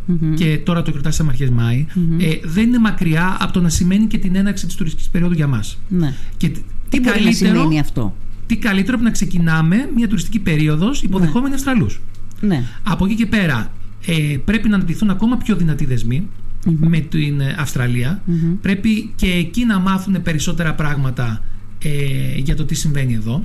Mm-hmm. 0.07 0.35
και 0.35 0.59
τώρα 0.63 0.81
το 0.81 0.91
κρατάει 0.91 1.27
αρχές 1.27 1.49
Μάη, 1.49 1.85
mm-hmm. 1.89 2.23
ε, 2.23 2.39
δεν 2.43 2.67
είναι 2.67 2.79
μακριά 2.79 3.37
από 3.39 3.53
το 3.53 3.61
να 3.61 3.69
σημαίνει 3.69 4.05
και 4.05 4.17
την 4.17 4.35
έναρξη 4.35 4.65
της 4.65 4.75
τουριστικής 4.75 5.09
περίοδου 5.09 5.33
για 5.33 5.47
μας. 5.47 5.77
Ναι. 5.87 6.13
Και 6.37 6.51
τι, 6.91 6.99
καλύτερο, 6.99 7.25
να 7.25 7.31
σημαίνει 7.31 7.79
αυτό; 7.79 8.15
Τι 8.47 8.57
καλύτερο 8.57 8.95
από 8.95 9.05
να 9.05 9.11
ξεκινάμε 9.11 9.89
μια 9.95 10.07
τουριστική 10.07 10.39
περίοδος 10.39 11.03
υποδεχόμενοι 11.03 11.49
ναι. 11.49 11.55
Αυστραλούς. 11.55 12.01
Ναι. 12.39 12.63
Από 12.83 13.05
εκεί 13.05 13.15
και 13.15 13.25
πέρα 13.25 13.71
ε, 14.05 14.37
πρέπει 14.45 14.69
να 14.69 14.75
αναπτυχθούν 14.75 15.09
ακόμα 15.09 15.37
πιο 15.37 15.55
δυνατοί 15.55 15.85
δεσμοί 15.85 16.27
mm-hmm. 16.65 16.73
με 16.79 16.99
την 16.99 17.41
Αυστραλία. 17.57 18.21
Mm-hmm. 18.27 18.57
Πρέπει 18.61 19.11
και 19.15 19.27
εκεί 19.31 19.65
να 19.65 19.79
μάθουν 19.79 20.21
περισσότερα 20.21 20.73
πράγματα 20.73 21.43
ε, 21.83 22.37
για 22.37 22.55
το 22.55 22.65
τι 22.65 22.75
συμβαίνει 22.75 23.13
εδώ. 23.13 23.43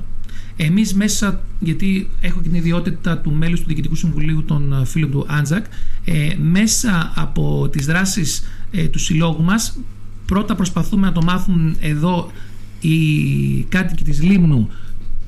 Εμείς 0.59 0.93
μέσα, 0.93 1.41
γιατί 1.59 2.09
έχω 2.21 2.41
και 2.41 2.47
την 2.47 2.57
ιδιότητα 2.57 3.17
του 3.17 3.31
μέλους 3.31 3.59
του 3.59 3.65
Διοικητικού 3.67 3.95
Συμβουλίου 3.95 4.43
των 4.43 4.73
ε, 4.73 4.85
φίλων 4.85 5.11
του 5.11 5.25
Άντζακ, 5.29 5.65
ε, 6.05 6.29
μέσα 6.41 7.11
από 7.15 7.69
τις 7.71 7.85
δράσεις 7.85 8.43
ε, 8.71 8.87
του 8.87 8.99
συλλόγου 8.99 9.43
μας, 9.43 9.77
πρώτα 10.25 10.55
προσπαθούμε 10.55 11.07
να 11.07 11.13
το 11.13 11.21
μάθουν 11.21 11.75
εδώ 11.79 12.31
οι 12.79 12.97
κάτοικοι 13.69 14.03
της 14.03 14.23
Λίμνου 14.23 14.69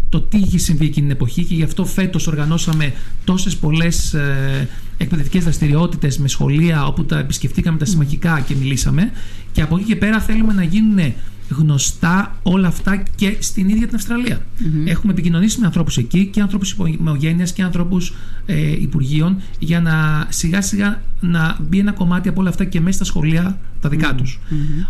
το 0.09 0.21
τι 0.21 0.37
είχε 0.37 0.57
συμβεί 0.57 0.85
εκείνη 0.85 1.05
την 1.07 1.15
εποχή 1.15 1.43
και 1.43 1.55
γι' 1.55 1.63
αυτό 1.63 1.85
φέτος 1.85 2.27
οργανώσαμε 2.27 2.93
τόσες 3.23 3.55
πολλές 3.55 4.13
ε, 4.13 4.67
εκπαιδευτικές 4.97 5.43
δραστηριότητες 5.43 6.17
με 6.17 6.27
σχολεία 6.27 6.85
όπου 6.85 7.05
τα 7.05 7.19
επισκεφτήκαμε 7.19 7.77
τα 7.77 7.85
συμμαχικά 7.85 8.39
και 8.47 8.55
μιλήσαμε. 8.55 9.11
Και 9.51 9.61
από 9.61 9.77
εκεί 9.77 9.85
και 9.85 9.95
πέρα 9.95 10.19
θέλουμε 10.19 10.53
να 10.53 10.63
γίνουν 10.63 11.13
γνωστά 11.49 12.37
όλα 12.43 12.67
αυτά 12.67 13.03
και 13.15 13.37
στην 13.39 13.69
ίδια 13.69 13.87
την 13.87 13.95
αυστραλια 13.95 14.41
Έχουμε 14.85 15.11
επικοινωνήσει 15.13 15.59
με 15.59 15.65
ανθρώπους 15.65 15.97
εκεί 15.97 16.25
και 16.25 16.41
ανθρώπους 16.41 16.71
υπογένειας 16.71 17.53
και 17.53 17.63
ανθρώπους 17.63 18.13
ε, 18.45 18.71
υπουργείων 18.71 19.41
για 19.59 19.81
να 19.81 20.27
σιγά 20.29 20.61
σιγά 20.61 21.01
να 21.19 21.57
μπει 21.61 21.79
ένα 21.79 21.91
κομμάτι 21.91 22.29
από 22.29 22.39
όλα 22.41 22.49
αυτά 22.49 22.65
και 22.65 22.81
μέσα 22.81 22.95
στα 22.95 23.05
σχολεία 23.05 23.59
τα 23.81 23.89
δικά 23.89 24.15
τους. 24.15 24.39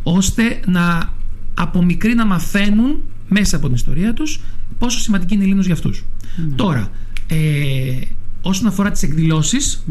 Ώστε 0.03 0.59
να 0.65 1.13
από 1.61 1.83
μικροί 1.83 2.13
να 2.13 2.25
μαθαίνουν 2.25 3.01
μέσα 3.27 3.55
από 3.55 3.65
την 3.65 3.75
ιστορία 3.75 4.13
τους 4.13 4.41
πόσο 4.77 4.99
σημαντική 4.99 5.33
είναι 5.33 5.43
η 5.43 5.47
Λίμνος 5.47 5.65
για 5.65 5.73
αυτούς. 5.73 6.03
Τώρα, 6.55 6.89
ε, 7.27 7.37
όσον 8.41 8.67
αφορά 8.67 8.91
τις 8.91 9.03
εκδηλωσεις 9.03 9.85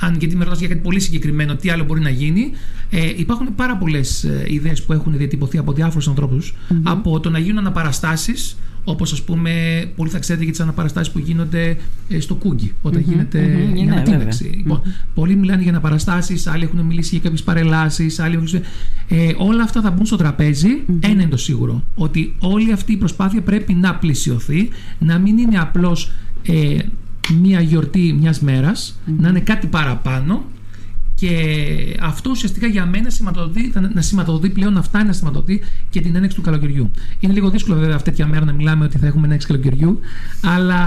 αν 0.00 0.16
γιατί 0.18 0.36
με 0.36 0.44
ρωτάς 0.44 0.58
για 0.58 0.68
κάτι 0.68 0.80
πολύ 0.80 1.00
συγκεκριμένο, 1.00 1.56
τι 1.56 1.70
άλλο 1.70 1.84
μπορεί 1.84 2.00
να 2.00 2.10
γίνει, 2.10 2.50
ε, 2.90 3.12
υπάρχουν 3.16 3.54
πάρα 3.54 3.76
πολλές 3.76 4.24
ε, 4.24 4.44
ιδέες 4.48 4.82
που 4.82 4.92
έχουν 4.92 5.16
διατυπωθεί 5.16 5.58
από 5.58 5.72
διάφορους 5.72 6.54
από 6.82 7.20
το 7.20 7.30
να 7.30 7.38
γίνουν 7.38 7.58
αναπαραστάσεις, 7.58 8.56
όπως 8.84 9.12
ας 9.12 9.22
πούμε, 9.22 9.84
πολλοί 9.96 10.10
θα 10.10 10.18
ξέρετε 10.18 10.44
για 10.44 10.52
τις 10.52 10.62
αναπαραστάσεις 10.62 11.12
που 11.12 11.18
γίνονται 11.18 11.76
ε, 12.08 12.20
στο 12.20 12.34
Κούγκι, 12.34 12.72
όταν 12.82 13.00
γίνεται 13.00 13.38
η 13.74 13.84
ναι, 13.84 13.92
ανατείναξη. 13.92 14.44
Λοιπόν, 14.44 14.82
πολλοί 15.14 15.36
μιλάνε 15.36 15.62
για 15.62 15.70
αναπαραστάσεις, 15.70 16.46
άλλοι 16.46 16.64
έχουν 16.64 16.80
μιλήσει 16.80 17.08
για 17.10 17.20
κάποιες 17.20 17.42
παρελάσεις, 17.42 18.18
άλλοι 18.18 18.34
έχουν. 18.34 18.62
Ε, 19.08 19.32
όλα 19.36 19.62
αυτά 19.62 19.80
θα 19.80 19.90
μπουν 19.90 20.06
στο 20.06 20.16
τραπέζι. 20.16 20.68
Ένα 21.00 21.12
είναι 21.12 21.26
το 21.26 21.36
σίγουρο, 21.36 21.84
ότι 21.94 22.34
όλη 22.38 22.72
αυτή 22.72 22.92
η 22.92 22.96
προσπάθεια 22.96 23.40
πρέπει 23.40 23.74
να 23.74 23.94
πλησιωθεί, 23.94 24.68
να 24.98 25.18
μην 25.18 25.38
είναι 25.38 25.58
απλώς 25.58 26.10
ε, 26.46 26.76
μία 27.32 27.60
γιορτή 27.60 28.16
μιας 28.20 28.40
μερας 28.40 28.98
να 29.18 29.28
είναι 29.28 29.40
κάτι 29.40 29.66
παραπάνω 29.66 30.44
και 31.24 31.96
αυτό 32.00 32.30
ουσιαστικά 32.30 32.66
για 32.66 32.86
μένα 32.86 33.10
σηματοδοτεί, 33.10 33.72
να 33.94 34.00
σηματοδοτεί 34.00 34.48
πλέον 34.48 34.76
αυτά 34.76 35.04
να 35.04 35.12
σηματοδοτεί 35.12 35.60
και 35.90 36.00
την 36.00 36.16
ένεξη 36.16 36.36
του 36.36 36.42
καλοκαιριού. 36.42 36.90
Είναι 37.20 37.32
λίγο 37.32 37.50
δύσκολο 37.50 37.78
βέβαια 37.78 37.94
αυτή 37.94 38.10
τη 38.10 38.24
μέρα 38.24 38.44
να 38.44 38.52
μιλάμε 38.52 38.84
ότι 38.84 38.98
θα 38.98 39.06
έχουμε 39.06 39.26
ένεξη 39.26 39.46
καλοκαιριού, 39.46 40.00
αλλά 40.42 40.80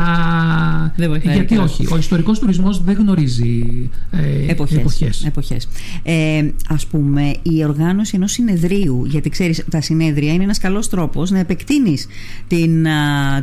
γιατί 1.21 1.57
όχι. 1.57 1.87
Ο 1.91 1.97
ιστορικός 1.97 2.39
τουρισμός 2.39 2.83
δεν 2.83 2.95
γνωρίζει 2.95 3.63
ε, 4.11 4.51
εποχές. 4.51 5.25
εποχές. 5.25 5.67
Ε, 6.03 6.49
ας 6.67 6.85
πούμε 6.85 7.33
η 7.41 7.63
οργάνωση 7.63 8.15
ενός 8.15 8.31
συνεδρίου, 8.31 9.05
γιατί 9.05 9.29
ξέρεις 9.29 9.63
τα 9.69 9.81
συνέδρια 9.81 10.33
είναι 10.33 10.43
ένας 10.43 10.57
καλός 10.57 10.89
τρόπος 10.89 11.31
να 11.31 11.39
επεκτείνεις 11.39 12.07
την 12.47 12.85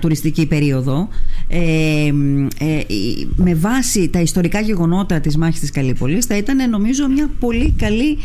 τουριστική 0.00 0.46
περίοδο 0.46 1.08
ε, 1.48 2.06
ε, 2.58 2.82
με 3.36 3.54
βάση 3.54 4.08
τα 4.08 4.20
ιστορικά 4.20 4.60
γεγονότα 4.60 5.20
της 5.20 5.36
μάχης 5.36 5.60
της 5.60 5.70
Καλύπολης 5.70 6.26
θα 6.26 6.36
ήταν 6.36 6.70
νομίζω 6.70 6.83
μια 7.08 7.30
πολύ 7.40 7.74
καλή 7.78 8.18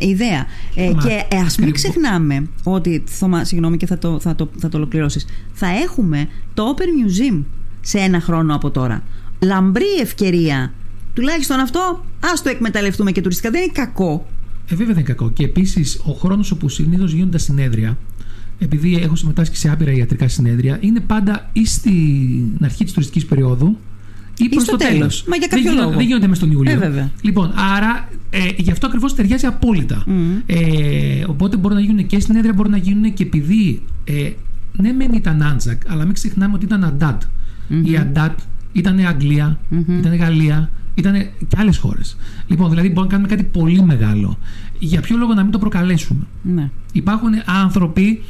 ιδέα. 0.00 0.46
Ε, 0.74 0.92
και 1.02 1.24
ε, 1.28 1.38
ας 1.38 1.56
μην 1.58 1.72
ξεχνάμε 1.72 2.48
ότι, 2.62 3.02
Θωμά, 3.06 3.44
συγγνώμη 3.44 3.76
και 3.76 3.86
θα 3.86 3.98
το, 3.98 4.20
θα, 4.20 4.34
το, 4.34 4.50
θα 4.58 4.68
το 4.68 4.76
ολοκληρώσεις, 4.76 5.26
θα 5.52 5.66
έχουμε 5.66 6.28
το 6.54 6.74
Open 6.76 6.82
Museum 6.82 7.42
σε 7.80 7.98
ένα 7.98 8.20
χρόνο 8.20 8.54
από 8.54 8.70
τώρα. 8.70 9.02
Λαμπρή 9.42 9.94
ευκαιρία. 10.00 10.72
Τουλάχιστον 11.14 11.58
αυτό, 11.58 12.04
ας 12.32 12.42
το 12.42 12.48
εκμεταλλευτούμε 12.48 13.12
και 13.12 13.20
τουριστικά. 13.20 13.50
Δεν 13.50 13.62
είναι 13.62 13.72
κακό. 13.72 14.26
Ε, 14.70 14.74
βέβαια 14.74 14.94
δεν 14.94 15.04
είναι 15.04 15.14
κακό. 15.14 15.30
Και 15.30 15.44
επίσης 15.44 16.00
ο 16.04 16.12
χρόνος 16.12 16.50
όπου 16.50 16.68
συνήθως 16.68 17.12
γίνονται 17.12 17.38
συνέδρια, 17.38 17.98
επειδή 18.58 18.96
έχω 18.96 19.16
συμμετάσχει 19.16 19.56
σε 19.56 19.70
άπειρα 19.70 19.92
ιατρικά 19.92 20.28
συνέδρια, 20.28 20.78
είναι 20.80 21.00
πάντα 21.00 21.50
ή 21.52 21.66
στην 21.66 22.58
αρχή 22.60 22.84
της 22.84 22.92
τουριστικής 22.92 23.26
περίοδου 23.26 23.76
ή 24.44 24.48
προς 24.48 24.64
το 24.64 24.76
τέλος. 24.76 25.24
Μα 25.28 25.36
για 25.36 25.46
κάποιο 25.46 25.64
δεν 25.64 25.82
λόγο. 25.82 25.90
Δεν 25.96 26.06
γίνονται 26.06 26.26
μέσα 26.26 26.40
στον 26.40 26.52
Ιούλιο. 26.52 26.72
Ε, 26.72 26.76
βέβαια. 26.76 27.10
Λοιπόν, 27.20 27.52
άρα 27.76 28.08
ε, 28.30 28.38
γι' 28.56 28.70
αυτό 28.70 28.86
ακριβώς 28.86 29.14
ταιριάζει 29.14 29.46
απόλυτα. 29.46 30.04
Ε, 30.46 31.24
οπότε 31.26 31.56
μπορεί 31.56 31.74
να 31.74 31.80
γίνουν 31.80 32.06
και 32.06 32.20
συνέδρια, 32.20 32.52
μπορεί 32.52 32.68
να 32.68 32.76
γίνουν 32.76 33.12
και 33.12 33.22
επειδή. 33.22 33.82
Ε, 34.04 34.30
ναι, 34.76 34.92
μεν 34.92 35.12
ήταν 35.12 35.42
Άντζακ, 35.42 35.90
αλλά 35.90 36.04
μην 36.04 36.14
ξεχνάμε 36.14 36.54
ότι 36.54 36.64
ήταν 36.64 36.84
Αντάτ. 36.84 37.22
Η 37.84 37.96
Αντάτ 37.96 38.38
ήταν 38.72 38.98
Αγγλία, 39.06 39.58
ήταν 39.98 40.16
Γαλλία, 40.16 40.70
ήταν 40.94 41.14
και 41.48 41.56
άλλες 41.56 41.76
χώρες. 41.76 42.16
Λοιπόν, 42.46 42.70
δηλαδή 42.70 42.88
μπορούμε 42.88 43.12
να 43.12 43.18
κάνουμε 43.18 43.28
κάτι 43.36 43.58
πολύ 43.58 43.82
μεγάλο. 43.82 44.38
Για 44.78 45.00
ποιο 45.00 45.16
λόγο 45.16 45.34
να 45.34 45.42
μην 45.42 45.52
το 45.52 45.58
προκαλέσουμε; 45.58 46.26
Ναι. 46.42 46.70
Υπάρχουν 46.92 47.30
άνθρωποι 47.44 48.22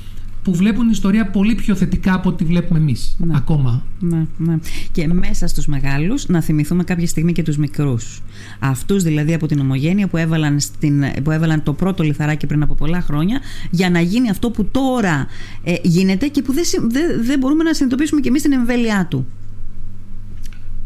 που 0.43 0.55
βλέπουν 0.55 0.91
ιστορία 0.91 1.27
πολύ 1.27 1.55
πιο 1.55 1.75
θετικά 1.75 2.15
από 2.15 2.29
ό,τι 2.29 2.45
βλέπουμε 2.45 2.79
εμείς 2.79 3.17
ναι. 3.19 3.33
ακόμα. 3.37 3.85
Ναι, 4.01 4.27
ναι. 4.37 4.59
Και 4.93 5.07
μέσα 5.07 5.47
στους 5.47 5.67
μεγάλους 5.67 6.29
να 6.29 6.41
θυμηθούμε 6.41 6.85
κάποια 6.85 7.07
στιγμή 7.07 7.33
και 7.33 7.43
τους 7.43 7.57
μικρούς. 7.57 8.23
Αυτούς 8.59 9.03
δηλαδή 9.03 9.35
από 9.35 9.47
την 9.47 9.61
ομογένεια 9.61 10.07
που 10.07 10.17
έβαλαν, 10.17 10.61
στην, 10.61 11.05
που 11.23 11.31
έβαλαν 11.31 11.63
το 11.63 11.73
πρώτο 11.73 12.03
λιθαράκι 12.03 12.47
πριν 12.47 12.63
από 12.63 12.75
πολλά 12.75 13.01
χρόνια 13.01 13.41
για 13.71 13.91
να 13.91 14.01
γίνει 14.01 14.31
αυτό 14.31 14.51
που 14.51 14.65
τώρα 14.65 15.27
ε, 15.63 15.75
γίνεται 15.83 16.27
και 16.27 16.43
που 16.43 16.53
δεν, 16.53 16.65
δεν, 16.91 17.25
δεν 17.25 17.39
μπορούμε 17.39 17.63
να 17.63 17.75
συνειδητοποιήσουμε 17.75 18.21
και 18.21 18.29
εμείς 18.29 18.43
την 18.43 18.53
εμβέλειά 18.53 19.07
του. 19.11 19.27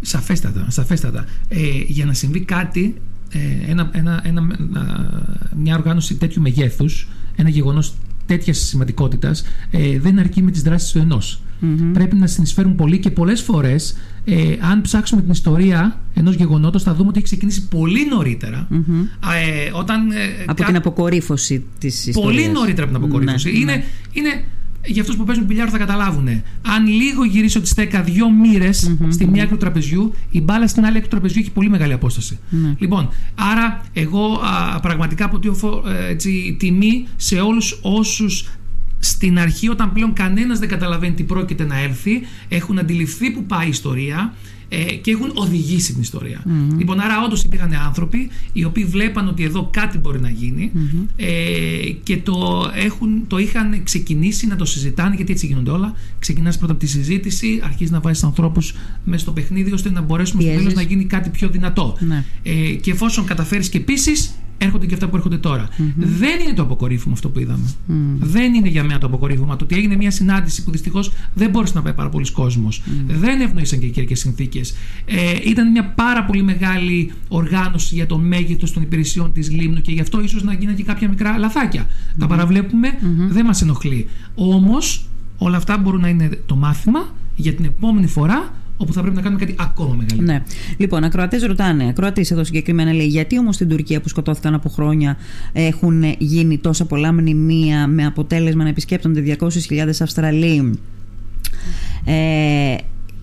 Σαφέστατα, 0.01 0.67
σαφέστατα. 0.69 1.25
Ε, 1.49 1.59
για 1.87 2.05
να 2.05 2.13
συμβεί 2.13 2.41
κάτι, 2.41 2.95
ε, 3.31 3.71
ένα, 3.71 3.91
ένα, 3.93 4.21
ένα, 4.25 4.47
μια 5.57 5.77
οργάνωση 5.77 6.15
τέτοιου 6.15 6.43
μεγέθους, 6.43 7.09
ένα 7.37 7.49
γεγονός 7.49 7.95
τέτοιας 8.27 8.59
σημαντικότητας 8.59 9.45
ε, 9.71 9.99
δεν 9.99 10.19
αρκεί 10.19 10.43
με 10.43 10.51
τις 10.51 10.63
δράσεις 10.63 10.93
του 10.93 10.99
ενός. 10.99 11.41
Πρέπει 11.93 12.17
να 12.17 12.27
συνεισφέρουν 12.27 12.75
πολύ 12.75 12.99
και 12.99 13.11
πολλές 13.11 13.43
φορές, 13.43 13.97
ε, 14.25 14.57
αν 14.61 14.81
ψάξουμε 14.81 15.23
την 15.23 15.31
ιστορία 15.31 16.01
ενός 16.15 16.35
γεγονότος, 16.35 16.83
θα 16.83 16.95
δούμε 16.95 17.09
ότι 17.09 17.17
έχει 17.17 17.27
ξεκινήσει 17.27 17.69
πολύ 17.69 18.07
νωρίτερα. 18.09 18.69
Ε, 18.71 19.71
όταν, 19.73 20.11
ε, 20.11 20.45
από 20.47 20.65
την 20.65 20.77
αποκορύφωση 20.77 21.65
της 21.79 22.07
ιστορίας. 22.07 22.35
Πολύ 22.35 22.49
νωρίτερα 22.53 22.87
από 22.87 22.97
την 22.97 23.05
αποκορύφωση. 23.05 23.53
Ναι, 23.53 23.59
είναι, 23.59 23.73
ναι. 23.75 23.85
είναι 24.13 24.45
για 24.87 25.03
αυτούς 25.03 25.17
που 25.17 25.25
παίζουν 25.25 25.47
πιλιάρδο 25.47 25.73
θα 25.73 25.79
καταλάβουν. 25.79 26.29
Αν 26.63 26.87
λίγο 26.87 27.25
γυρίσει 27.25 27.61
τη 27.61 27.69
στέκα 27.69 28.03
δύο 28.03 28.31
μοίρες 28.31 28.97
στη 29.09 29.27
μία 29.27 29.43
άκρη 29.43 29.55
του 29.55 29.61
τραπεζιού, 29.61 30.15
η 30.31 30.41
μπάλα 30.41 30.67
στην 30.67 30.85
άλλη 30.85 30.97
άκρη 30.97 31.09
του 31.09 31.17
τραπεζιού 31.17 31.41
έχει 31.41 31.51
πολύ 31.51 31.69
μεγάλη 31.69 31.93
απόσταση. 31.93 32.39
Ναι. 32.49 32.75
Λοιπόν, 32.79 33.09
άρα 33.35 33.85
εγώ 33.93 34.33
α, 34.75 34.81
πραγματικά 34.81 35.25
αποτείω 35.25 35.57
ε, 36.09 36.15
τιμή 36.57 37.07
σε 37.17 37.41
όλους 37.41 37.79
όσους 37.83 38.49
στην 38.99 39.39
αρχή 39.39 39.69
όταν 39.69 39.93
πλέον 39.93 40.13
κανένας 40.13 40.59
δεν 40.59 40.69
καταλαβαίνει 40.69 41.15
τι 41.15 41.23
πρόκειται 41.23 41.65
να 41.65 41.79
έλθει 41.79 42.23
έχουν 42.49 42.79
αντιληφθεί 42.79 43.31
που 43.31 43.45
πάει 43.45 43.67
η 43.67 43.69
ιστορία 43.69 44.35
ε, 44.69 44.85
και 44.85 45.11
έχουν 45.11 45.31
οδηγήσει 45.35 45.93
την 45.93 46.03
ιστορία. 46.03 46.43
Λοιπόν, 46.79 47.01
άρα 47.01 47.23
όντως 47.25 47.43
υπήρχαν 47.43 47.75
άνθρωποι 47.75 48.29
οι 48.53 48.65
οποίοι 48.65 48.85
βλέπαν 48.85 49.29
ότι 49.29 49.45
εδώ 49.45 49.69
κάτι 49.73 49.99
μπορεί 49.99 50.21
να 50.21 50.31
γίνει 50.31 50.73
ε, 51.17 51.27
και 52.03 52.17
το, 52.17 52.71
έχουν, 52.75 53.27
το 53.27 53.39
είχαν 53.39 53.83
ξεκινήσει 53.83 54.47
να 54.47 54.57
το 54.57 54.65
συζητάνε, 54.65 55.15
γιατί 55.15 55.33
έτσι 55.33 55.47
γίνονται 55.47 55.71
όλα. 55.71 55.95
Ξεκινάς 56.19 56.59
πρώτα 56.59 56.73
από 56.73 56.81
τη 56.81 56.87
συζήτηση, 56.87 57.61
αρχίζεις 57.65 57.91
να 57.91 58.01
βάζεις 58.01 58.23
ανθρώπους 58.23 58.75
μέσα 59.05 59.23
στο 59.23 59.33
παιχνίδι, 59.33 59.73
ώστε 59.73 59.91
να 59.91 60.01
μπορέσουμε 60.01 60.43
στο 60.43 60.53
τέλος 60.53 60.75
να 60.75 60.83
γίνει 60.83 61.05
κάτι 61.05 61.31
πιο 61.31 61.49
δυνατό. 61.49 61.97
Ναι. 62.01 62.25
Ε, 62.43 62.53
και 62.73 62.91
εφόσον 62.91 63.25
καταφέρεις 63.25 63.69
και 63.69 63.79
επίση 63.79 64.13
έρχονται 64.59 64.87
και 64.87 64.95
αυτά 64.95 65.09
που 65.09 65.17
έρχονται 65.17 65.39
Δεν 65.97 66.41
είναι 66.45 66.55
το 66.55 66.63
αποκορύφωμα 66.63 67.15
αυτό 67.15 67.29
που 67.29 67.39
είδαμε. 67.39 67.65
Δεν 68.19 68.55
είναι 68.55 68.69
για 68.69 68.85
μένα 68.85 68.99
το 68.99 69.07
αποκορύφωμα. 69.07 69.57
Το 69.57 69.65
ότι 69.65 69.77
έγινε 69.77 69.97
μια 69.97 70.11
συνάντηση 70.11 70.65
που 70.65 70.71
δυστυχώς 70.71 71.13
δεν 71.35 71.51
μπόρεσε 71.51 71.73
να 71.75 71.83
πάει 71.83 71.93
πάρα 71.93 72.09
πολλοί 72.09 72.31
κόσμος. 72.33 72.83
Δεν 73.07 73.41
ευνοήσαν 73.41 73.79
και 73.79 73.87
οι 73.87 73.91
καιρικές 73.91 74.19
συνθήκες. 74.19 74.75
Ε, 75.05 75.35
ήταν 75.45 75.71
μια 75.71 75.85
πάρα 75.85 76.25
πολύ 76.25 76.43
μεγάλη 76.43 77.13
οργάνωση 77.29 77.95
για 77.95 78.07
το 78.07 78.19
μέγεθος 78.19 78.73
των 78.73 78.83
υπηρεσιών 78.83 79.33
της 79.33 79.51
Λίμνου 79.51 79.81
και 79.81 79.93
γι' 79.93 80.01
αυτό 80.01 80.21
ίσως 80.21 80.43
να 80.43 80.53
γίνανε 80.53 80.77
και 80.77 80.83
κάποια 80.83 81.09
μικρά 81.09 81.39
λαθάκια. 81.39 81.87
Τα 82.19 82.27
παραβλέπουμε, 82.27 82.89
δεν 83.29 83.45
μας 83.45 83.63
ενοχλεί. 83.63 84.09
Όμως 84.35 85.09
όλα 85.39 85.57
αυτά 85.57 85.79
μπορούν 85.79 86.01
να 86.01 86.09
είναι 86.09 86.31
το 86.47 86.57
μάθημα 86.57 87.15
για 87.37 87.55
την 87.55 87.65
επόμενη 87.65 88.07
φορά 88.07 88.55
όπου 88.77 88.93
θα 88.93 89.01
πρέπει 89.01 89.17
να 89.17 89.23
κάνουμε 89.23 89.41
κάτι 89.41 89.55
ακόμα 89.59 89.95
μεγαλύτερο. 89.95 90.23
Ναι. 90.33 90.43
Λοιπόν, 90.77 91.05
ακροατές 91.05 91.43
ρωτάνε, 91.43 91.89
ακροατής 91.89 92.31
εδώ 92.31 92.45
συγκεκριμένα 92.45 92.93
λέει, 92.93 93.07
γιατί 93.07 93.39
όμως 93.39 93.55
στην 93.55 93.69
Τουρκία 93.69 94.01
που 94.01 94.09
σκοτώθηκαν 94.09 94.55
από 94.55 94.69
χρόνια 94.69 95.17
έχουν 95.53 96.03
γίνει 96.19 96.59
τόσα 96.59 96.85
πολλά 96.85 97.13
μνημεία 97.13 97.87
με 97.87 98.05
αποτέλεσμα 98.05 98.63
να 98.63 98.69
επισκέπτονται 98.69 99.37
200.000 99.41 99.91
Αυστραλοί; 100.01 100.79
Ε, 102.05 102.77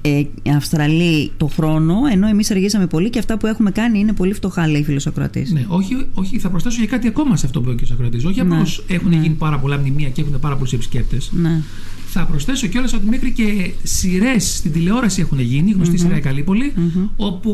ε, 0.06 0.52
Αυστραλοί 0.56 1.32
το 1.38 1.48
χρόνο, 1.48 1.96
ενώ 2.12 2.28
εμείς 2.28 2.52
αργήσαμε 2.52 2.88
πολύ 2.88 3.10
και 3.10 3.20
αυτά 3.20 3.38
που 3.38 3.48
έχουμε 3.48 3.72
κάνει 3.72 4.00
είναι 4.00 4.14
πολύ 4.14 4.34
φτωχά, 4.34 4.68
λέει 4.68 4.84
φίλος 4.84 5.02
Σοκρατή. 5.02 5.48
Ναι, 5.52 5.66
όχι, 5.68 6.06
όχι, 6.14 6.40
θα 6.40 6.50
προσθέσω 6.50 6.80
και 6.82 6.88
κάτι 6.88 7.08
ακόμα 7.08 7.36
σε 7.36 7.46
αυτό 7.46 7.62
που 7.62 7.70
είπε 7.70 7.82
ο 7.82 7.84
κ. 7.84 7.88
Σοκρατή. 7.88 8.18
Όχι 8.18 8.44
Ναι, 8.44 8.56
απλώ 8.56 8.68
έχουν 8.88 9.10
ναι. 9.10 9.16
γίνει 9.16 9.36
πάρα 9.36 9.60
πολλά 9.60 9.78
μνημεία 9.78 10.10
και 10.10 10.22
έχουν 10.22 10.40
πάρα 10.40 10.56
πολλούς 10.56 10.74
επισκέπτες. 10.74 11.30
Ναι. 11.34 11.62
Θα 12.16 12.26
προσθέσω 12.26 12.68
κιόλας 12.68 12.94
ότι 12.94 13.06
μέχρι 13.06 13.32
και 13.32 13.72
σειρές 13.84 14.56
στην 14.56 14.72
τηλεόραση 14.72 15.22
έχουν 15.22 15.40
γίνει, 15.40 15.70
η 15.70 15.74
γνωστή 15.74 15.98
σειρά 15.98 16.18
η 16.18 16.20
Καλύπολη, 16.20 16.74
όπου 17.16 17.54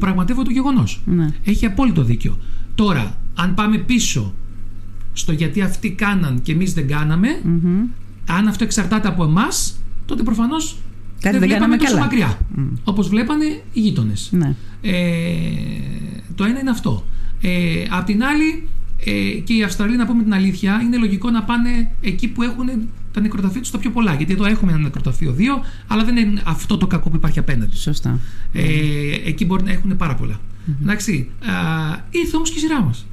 πραγματεύω 0.00 0.42
το 0.42 0.50
γεγονός. 0.50 1.02
Ναι. 1.04 1.28
Έχει 1.44 1.66
απόλυτο 1.66 2.02
δίκιο. 2.04 2.38
Τώρα, 2.74 3.18
αν 3.34 3.54
πάμε 3.54 3.78
πίσω 3.78 4.34
στο 5.12 5.32
γιατί 5.32 5.60
αυτοί 5.60 5.90
κάναν 5.90 6.40
και 6.42 6.52
εμείς 6.52 6.72
δεν 6.74 6.88
κάναμε, 6.88 7.28
Μμμ. 7.44 7.80
αν 8.28 8.48
αυτό 8.48 8.64
εξαρτάται 8.64 9.08
από 9.08 9.24
εμάς, 9.24 9.80
τότε 10.06 10.22
προφανώς 10.22 10.76
Κάτι 11.20 11.38
δεν 11.38 11.48
δεν 11.48 11.48
βλέπαμε 11.48 11.76
κάναμε 11.76 11.76
τόσο 11.76 11.92
καλά. 11.92 12.04
μακριά. 12.04 12.38
Όπως 12.84 13.08
βλέπανε 13.08 13.44
οι 13.72 13.80
γείτονες. 13.80 14.28
Ναι. 14.32 14.54
Ε, 14.82 14.92
το 16.34 16.44
ένα 16.44 16.58
είναι 16.60 16.70
αυτό. 16.70 17.04
Ε, 17.40 17.84
απ' 17.90 18.06
την 18.06 18.22
άλλη, 18.24 18.68
ε, 19.04 19.38
και 19.40 19.52
οι 19.54 19.62
Αυστραλοί, 19.62 19.96
να 19.96 20.06
πούμε 20.06 20.22
την 20.22 20.34
αλήθεια, 20.34 20.80
είναι 20.84 20.96
λογικό 20.96 21.30
να 21.30 21.42
πάνε 21.42 21.90
εκεί 22.00 22.28
που 22.28 22.42
έχουν 22.42 22.68
τα 23.12 23.20
νεκροταφεία 23.20 23.60
τους 23.60 23.70
τα 23.70 23.78
πιο 23.78 23.90
πολλά. 23.90 24.14
Γιατί 24.14 24.32
εδώ 24.32 24.44
έχουμε 24.44 24.72
ένα 24.72 24.80
νεκροταφείο 24.80 25.32
δύο, 25.32 25.60
αλλά 25.86 26.04
δεν 26.04 26.16
είναι 26.16 26.42
αυτό 26.44 26.76
το 26.76 26.86
κακό 26.86 27.10
που 27.10 27.16
υπάρχει 27.16 27.38
απέναντι. 27.38 27.76
Σωστά. 27.76 28.18
Ε, 28.52 28.62
εκεί 29.24 29.44
μπορεί 29.44 29.62
να 29.62 29.70
έχουν 29.70 29.96
πάρα 29.96 30.14
πολλά. 30.14 30.40
Εντάξει. 30.82 31.30
Α, 31.40 31.52
ήρθε 32.10 32.36
όμως 32.36 32.50
και 32.50 32.58
η 32.58 32.60
σειρά 32.60 32.82
μας. 32.82 33.06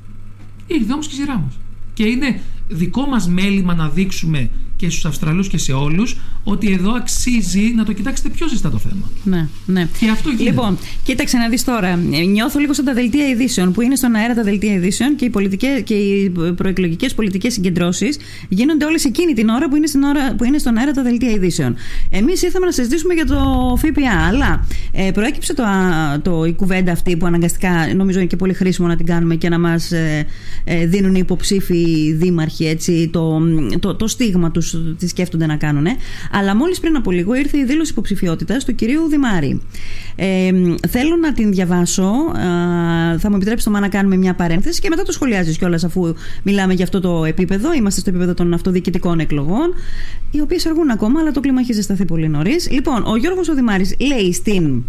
Ήρθε 0.67 0.93
όμως 0.93 1.07
και 1.07 1.15
η 1.15 1.17
σειρά 1.17 1.37
μας. 1.37 1.59
Και 1.93 2.03
είναι 2.03 2.41
δικό 2.67 3.05
μας 3.05 3.27
μέλημα 3.27 3.75
να 3.75 3.89
δείξουμε 3.89 4.49
και 4.75 4.89
στους 4.89 5.05
Αυστραλούς 5.05 5.47
και 5.47 5.57
σε 5.57 5.73
όλους 5.73 6.17
ότι 6.49 6.71
εδώ 6.71 6.91
αξίζει 6.91 7.73
να 7.75 7.85
το 7.85 7.93
κοιτάξετε 7.93 8.29
πιο 8.29 8.47
ζεστά 8.47 8.69
το 8.69 8.77
θέμα. 8.77 9.11
Ναι, 9.23 9.47
ναι. 9.65 9.87
Και 9.99 10.09
αυτό 10.09 10.29
γίνεται. 10.29 10.49
Λοιπόν, 10.49 10.77
κοίταξε 11.03 11.37
να 11.37 11.49
δεις 11.49 11.63
τώρα. 11.63 11.87
Ε, 11.87 12.23
Νιώθω 12.25 12.59
λίγο 12.59 12.73
σαν 12.73 12.85
τα 12.85 12.93
δελτία 12.93 13.27
ειδήσεων 13.27 13.71
που 13.71 13.81
είναι 13.81 13.95
στον 13.95 14.15
αέρα 14.15 14.33
τα 14.33 14.43
δελτία 14.43 14.73
ειδήσεων 14.73 15.15
και 15.15 15.25
οι, 15.25 15.29
πολιτικές, 15.29 15.81
και 15.83 15.93
οι 15.93 16.29
προεκλογικές 16.55 17.13
πολιτικές 17.13 17.53
συγκεντρώσεις 17.53 18.17
γίνονται 18.49 18.85
όλες 18.85 19.05
εκείνη 19.05 19.33
την 19.33 19.49
ώρα 19.49 19.69
που 19.69 19.75
είναι, 19.75 19.87
στην 19.87 20.03
ώρα, 20.03 20.35
που 20.35 20.43
είναι 20.43 20.57
στον 20.57 20.77
αέρα 20.77 20.91
τα 20.91 21.01
δελτία 21.01 21.29
ειδήσεων. 21.31 21.75
Εμείς 22.09 22.41
ήρθαμε 22.41 22.65
να 22.65 22.71
συζητήσουμε 22.71 23.13
για 23.13 23.25
το 23.25 23.35
ΦΠΑ, 23.77 24.27
αλλά 24.27 24.65
ε, 24.91 25.11
προέκυψε 25.11 25.53
το, 25.53 25.63
α, 25.63 26.21
το, 26.21 26.45
η 26.45 26.53
κουβέντα 26.53 26.91
αυτή 26.91 27.17
που 27.17 27.25
αναγκαστικά 27.25 27.93
νομίζω 27.95 28.19
είναι 28.19 28.27
και 28.27 28.35
πολύ 28.35 28.53
χρήσιμο 28.53 28.87
να 28.87 28.95
την 28.95 29.05
κάνουμε 29.05 29.35
και 29.35 29.49
να 29.49 29.59
μας 29.59 29.91
ε, 29.91 30.25
ε, 30.63 30.85
δίνουν 30.85 31.15
οι 31.15 31.19
υποψήφοι 31.19 32.13
δήμαρχοι 32.13 32.65
έτσι, 32.65 33.09
το, 33.13 33.41
το, 33.79 33.95
το 33.95 34.07
στίγμα 34.07 34.51
τους, 34.51 34.75
τι 34.97 35.07
σκέφτονται 35.07 35.45
να 35.45 35.55
κάνουν. 35.55 35.85
Αλλά 36.37 36.55
μόλις 36.55 36.79
πριν 36.79 36.95
από 36.95 37.11
λίγο 37.11 37.33
ήρθε 37.33 37.57
η 37.57 37.65
δήλωση 37.65 37.91
υποψηφιότητας 37.91 38.65
του 38.65 38.75
κυρίου 38.75 39.07
Δημάρη. 39.07 39.61
Ε, 40.15 40.51
θέλω 40.87 41.15
να 41.21 41.33
την 41.33 41.51
διαβάσω. 41.51 42.03
Α, 42.03 43.17
θα 43.19 43.29
μου 43.29 43.35
επιτρέψει 43.35 43.65
το 43.65 43.71
να 43.71 43.87
κάνουμε 43.87 44.15
μια 44.17 44.33
παρένθεση 44.33 44.81
και 44.81 44.89
μετά 44.89 45.03
το 45.03 45.11
σχολιάζεις 45.11 45.57
κιόλας, 45.57 45.83
αφού 45.83 46.13
μιλάμε 46.43 46.73
για 46.73 46.83
αυτό 46.83 46.99
το 46.99 47.25
επίπεδο. 47.25 47.73
Είμαστε 47.73 47.99
στο 47.99 48.09
επίπεδο 48.09 48.33
των 48.33 48.53
αυτοδιοικητικών 48.53 49.19
εκλογών, 49.19 49.73
οι 50.31 50.41
οποίες 50.41 50.65
αργούν 50.65 50.89
ακόμα, 50.89 51.19
αλλά 51.19 51.31
το 51.31 51.39
κλίμα 51.39 51.59
έχει 51.59 51.73
ζεσταθεί 51.73 52.05
πολύ 52.05 52.27
νωρίς. 52.27 52.69
Λοιπόν, 52.71 53.03
ο 53.05 53.15
Γιώργος 53.15 53.49
Οδημάρη 53.49 53.95
λέει 53.99 54.33
στην 54.33 54.83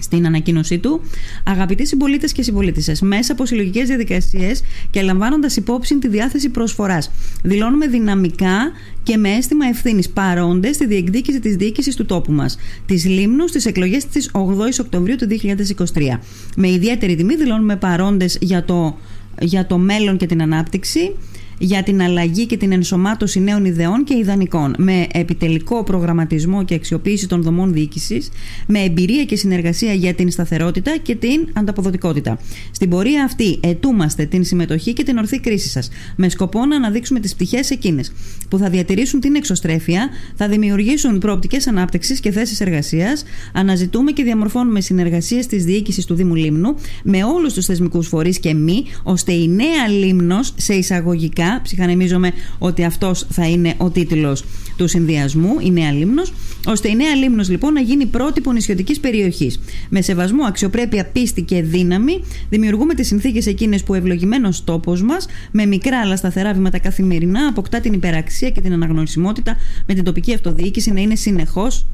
στην 0.00 0.26
ανακοίνωσή 0.26 0.78
του, 0.78 1.00
αγαπητοί 1.44 1.86
συμπολίτες 1.86 2.32
και 2.32 2.42
συμπολίτησε, 2.42 2.92
μέσα 3.00 3.32
από 3.32 3.46
συλλογικές 3.46 3.88
διαδικασίες 3.88 4.62
και 4.90 5.02
λαμβάνοντας 5.02 5.56
υπόψη 5.56 5.98
τη 5.98 6.08
διάθεση 6.08 6.48
προσφοράς, 6.48 7.10
δηλώνουμε 7.42 7.86
δυναμικά 7.86 8.72
και 9.02 9.16
με 9.16 9.30
αίσθημα 9.30 9.66
ευθύνης 9.66 10.08
παρόντες 10.08 10.74
στη 10.74 10.86
διεκδίκηση 10.86 11.40
της 11.40 11.56
διοίκησης 11.56 11.96
του 11.96 12.04
τόπου 12.06 12.32
μας, 12.32 12.58
της 12.86 13.04
Λίμνους, 13.04 13.50
στις 13.50 13.66
εκλογές 13.66 14.06
της 14.06 14.30
8η 14.32 14.80
Οκτωβρίου 14.80 15.16
του 15.16 15.26
2023. 15.26 16.20
Με 16.56 16.70
ιδιαίτερη 16.70 17.14
τιμή 17.14 17.36
δηλώνουμε 17.36 17.76
παρόντες 17.76 18.38
για 18.40 18.64
το, 18.64 18.98
για 19.40 19.66
το 19.66 19.78
μέλλον 19.78 20.16
και 20.16 20.26
την 20.26 20.42
ανάπτυξη 20.42 21.12
για 21.58 21.82
την 21.82 22.02
αλλαγή 22.02 22.46
και 22.46 22.56
την 22.56 22.72
ενσωμάτωση 22.72 23.40
νέων 23.40 23.64
ιδεών 23.64 24.04
και 24.04 24.14
ιδανικών, 24.16 24.74
με 24.78 25.06
επιτελικό 25.12 25.84
προγραμματισμό 25.84 26.64
και 26.64 26.74
αξιοποίηση 26.74 27.28
των 27.28 27.42
δομών 27.42 27.72
διοίκησης, 27.72 28.28
με 28.66 28.80
εμπειρία 28.80 29.24
και 29.24 29.36
συνεργασία 29.36 29.92
για 29.92 30.14
την 30.14 30.30
σταθερότητα 30.30 30.96
και 31.02 31.14
την 31.14 31.48
ανταποδοτικότητα. 31.52 32.38
Στην 32.70 32.90
πορεία 32.90 33.24
αυτή, 33.24 33.58
ετούμαστε 33.62 34.24
την 34.24 34.44
συμμετοχή 34.44 34.92
και 34.92 35.02
την 35.02 35.16
ορθή 35.18 35.40
κρίση 35.40 35.68
σας, 35.68 35.88
με 36.16 36.28
σκοπό 36.28 36.64
να 36.64 36.76
αναδείξουμε 36.76 37.20
τις 37.20 37.34
πτυχές 37.34 37.70
εκείνες 37.70 38.12
που 38.48 38.58
θα 38.58 38.70
διατηρήσουν 38.70 39.20
την 39.20 39.34
εξωστρέφεια, 39.34 40.08
θα 40.34 40.48
δημιουργήσουν 40.48 41.18
προοπτικές 41.18 41.66
ανάπτυξης 41.66 42.20
και 42.20 42.30
θέσεις 42.30 42.60
εργασίας, 42.60 43.24
αναζητούμε 43.52 44.12
και 44.12 44.22
διαμορφώνουμε 44.22 44.80
συνεργασίες 44.80 45.46
της 45.46 45.64
διοίκησης 45.64 46.04
του 46.04 46.14
Δήμου 46.14 46.34
Λίμνου 46.34 46.74
με 47.02 47.24
όλους 47.24 47.52
τους 47.52 47.66
θεσμικούς 47.66 48.08
φορείς 48.08 48.38
και 48.38 48.54
μη, 48.54 48.84
ώστε 49.02 49.32
η 49.32 49.48
νέα 49.48 49.88
Λίμνος 49.88 50.52
σε 50.56 50.74
εισαγωγικά 50.74 51.45
ψυχανεμίζομαι 51.62 52.32
ότι 52.58 52.84
αυτός 52.84 53.26
θα 53.30 53.48
είναι 53.48 53.74
ο 53.76 53.90
τίτλος 53.90 54.44
του 54.76 54.88
συνδυασμού, 54.88 55.50
η 55.60 55.70
Νέα 55.70 55.92
Λίμνος, 55.92 56.32
ώστε 56.66 56.88
η 56.88 56.94
Νέα 56.94 57.14
Λίμνος 57.14 57.48
λοιπόν 57.48 57.72
να 57.72 57.80
γίνει 57.80 58.06
πρότυπο 58.06 58.52
νησιωτικής 58.52 59.00
περιοχής. 59.00 59.60
Με 59.88 60.00
σεβασμό, 60.00 60.44
αξιοπρέπεια, 60.44 61.06
πίστη 61.06 61.42
και 61.42 61.62
δύναμη 61.62 62.20
δημιουργούμε 62.48 62.94
τις 62.94 63.06
συνθήκες 63.06 63.46
εκείνες 63.46 63.82
που 63.82 63.94
ευλογημένος 63.94 64.64
τόπος 64.64 65.02
μας, 65.02 65.26
με 65.50 65.66
μικρά 65.66 66.00
αλλά 66.00 66.16
σταθερά 66.16 66.52
βήματα 66.52 66.78
καθημερινά, 66.78 67.46
αποκτά 67.46 67.80
την 67.80 67.92
υπεραξία 67.92 68.50
και 68.50 68.60
την 68.60 68.72
αναγνωρισιμότητα 68.72 69.56
με 69.86 69.94
την 69.94 70.04
τοπική 70.04 70.34
αυτοδιοίκηση 70.34 70.92
να 70.92 71.00
είναι 71.00 71.14
συνεχώς 71.14 71.86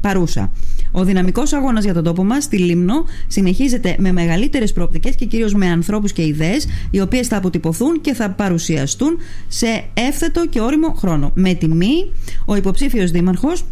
παρούσα. 0.00 0.52
Ο 0.96 1.04
δυναμικός 1.04 1.52
αγώνας 1.52 1.84
για 1.84 1.94
τον 1.94 2.04
τόπο 2.04 2.24
μας, 2.24 2.44
στη 2.44 2.58
Λίμνο, 2.58 3.04
συνεχίζεται 3.26 3.96
με 3.98 4.12
μεγαλύτερες 4.12 4.72
προοπτικές 4.72 5.14
και 5.14 5.24
κυρίως 5.24 5.54
με 5.54 5.66
ανθρώπους 5.66 6.12
και 6.12 6.26
ιδέες, 6.26 6.66
οι 6.90 7.00
οποίες 7.00 7.26
θα 7.26 7.36
αποτυπωθούν 7.36 8.00
και 8.00 8.14
θα 8.14 8.30
παρουσιαστούν 8.30 9.18
σε 9.48 9.84
εύθετο 9.94 10.46
και 10.46 10.60
όριμο 10.60 10.94
χρόνο. 10.98 11.30
Με 11.34 11.54
τιμή, 11.54 12.12
ο 12.44 12.56
υποψήφιος 12.56 13.10
δήμαρχος 13.10 13.64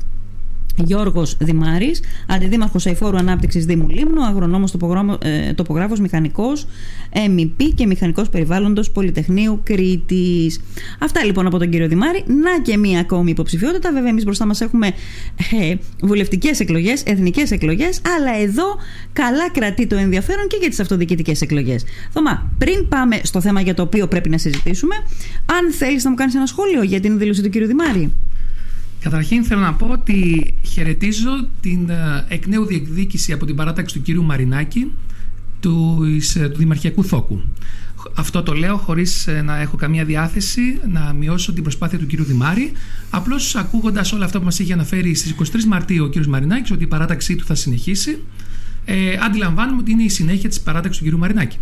Γιώργος 0.76 1.37
Δημάρης, 1.40 2.00
Αντιδήμαρχος 2.28 2.87
Αηφόρου 2.87 3.16
Ανάπτυξης 3.16 3.66
Δήμου 3.66 3.88
Λίμνου, 3.88 4.24
Αγρονόμος 4.24 4.74
Τοπογράφος 5.54 6.00
Μηχανικός, 6.00 6.66
MEP 7.12 7.72
και 7.74 7.87
Μηχανικός 7.87 8.28
Περιβάλλοντος 8.28 8.90
Πολυτεχνείου 8.90 9.60
Κρήτης. 9.62 10.60
Αυτά 10.98 11.24
λοιπόν 11.24 11.46
από 11.46 11.58
τον 11.58 11.70
κύριο 11.70 11.88
Δημάρη. 11.88 12.24
Να 12.26 12.60
και 12.62 12.76
μία 12.76 13.00
ακόμη 13.00 13.30
υποψηφιότητα. 13.30 13.92
Βέβαια, 13.92 14.08
εμείς 14.08 14.24
μπροστά 14.24 14.46
μας 14.46 14.60
έχουμε 14.60 14.87
ε, 15.60 15.74
βουλευτικές 16.02 16.60
εκλογές, 16.60 17.02
εθνικές 17.02 17.50
εκλογές, 17.50 18.00
αλλά 18.16 18.38
εδώ 18.42 18.64
καλά 19.12 19.50
κρατεί 19.50 19.87
το 19.87 19.96
ενδιαφέρον 19.96 20.46
και 20.46 20.56
για 20.60 20.68
τις 20.68 20.80
αυτοδιοικητικές 20.80 21.40
εκλογές. 21.40 21.84
Θωμά, 22.10 22.50
πριν 22.58 22.88
πάμε 22.88 23.20
στο 23.22 23.40
θέμα 23.40 23.60
για 23.60 23.74
το 23.74 23.82
οποίο 23.82 24.06
πρέπει 24.06 24.28
να 24.28 24.38
συζητήσουμε, 24.38 24.94
αν 25.46 25.72
θέλεις 25.72 26.04
να 26.04 26.10
μου 26.10 26.16
κάνεις 26.16 26.34
ένα 26.34 26.46
σχόλιο 26.46 26.82
για 26.82 27.00
την 27.00 27.18
δήλωση 27.18 27.42
του 27.42 27.48
κύριου 27.48 27.66
Δημάρη. 27.66 28.12
Καταρχήν 29.04 29.44
θέλω 29.44 29.60
να 29.60 29.74
πω 29.74 29.86
ότι 29.86 30.46
χαιρετίζω 30.62 31.48
την 31.60 31.90
ε, 31.90 32.24
εκ 32.28 32.46
νέου 32.46 32.66
διεκδίκηση 32.66 33.32
από 33.32 33.46
την 33.46 33.56
παράταξη 33.56 33.94
του 33.94 34.02
κύριου 34.02 34.24
Μαρινάκη 34.24 34.92
τους, 35.60 36.34
ε, 36.34 36.48
του 36.48 36.58
Δημαρχιακού 36.58 37.04
Θόκου. 37.04 37.40
Αυτό 38.14 38.42
το 38.42 38.52
λέω 38.52 38.76
χωρίς 38.76 39.26
ε, 39.26 39.42
να 39.42 39.60
έχω 39.60 39.76
καμία 39.76 40.04
διάθεση 40.04 40.80
να 40.92 41.12
μειώσω 41.12 41.52
την 41.52 41.62
προσπάθεια 41.62 41.98
του 41.98 42.06
κύριου 42.06 42.24
Δημάρη. 42.24 42.72
Απλώς 43.10 43.56
ακούγοντας 43.56 44.12
όλα 44.12 44.24
αυτά 44.24 44.38
που 44.38 44.44
μας 44.44 44.58
είχε 44.58 44.72
αναφέρει 44.72 45.14
στις 45.14 45.34
23 45.38 45.64
Μαρτίου 45.66 46.04
ο 46.04 46.08
κύριος 46.08 46.26
Μαρινάκης 46.26 46.70
ότι 46.70 46.82
η 46.82 46.86
παράταξή 46.86 47.36
του 47.36 47.44
θα 47.44 47.54
συνεχίσει, 47.54 48.22
ε, 48.84 49.16
αντιλαμβάνουμε 49.20 49.80
ότι 49.80 49.90
είναι 49.90 50.02
η 50.02 50.08
συνέχεια 50.08 50.48
της 50.48 50.60
παράταξης 50.60 50.98
του 50.98 51.04
κύριου 51.04 51.18
Μαρινάκη. 51.18 51.58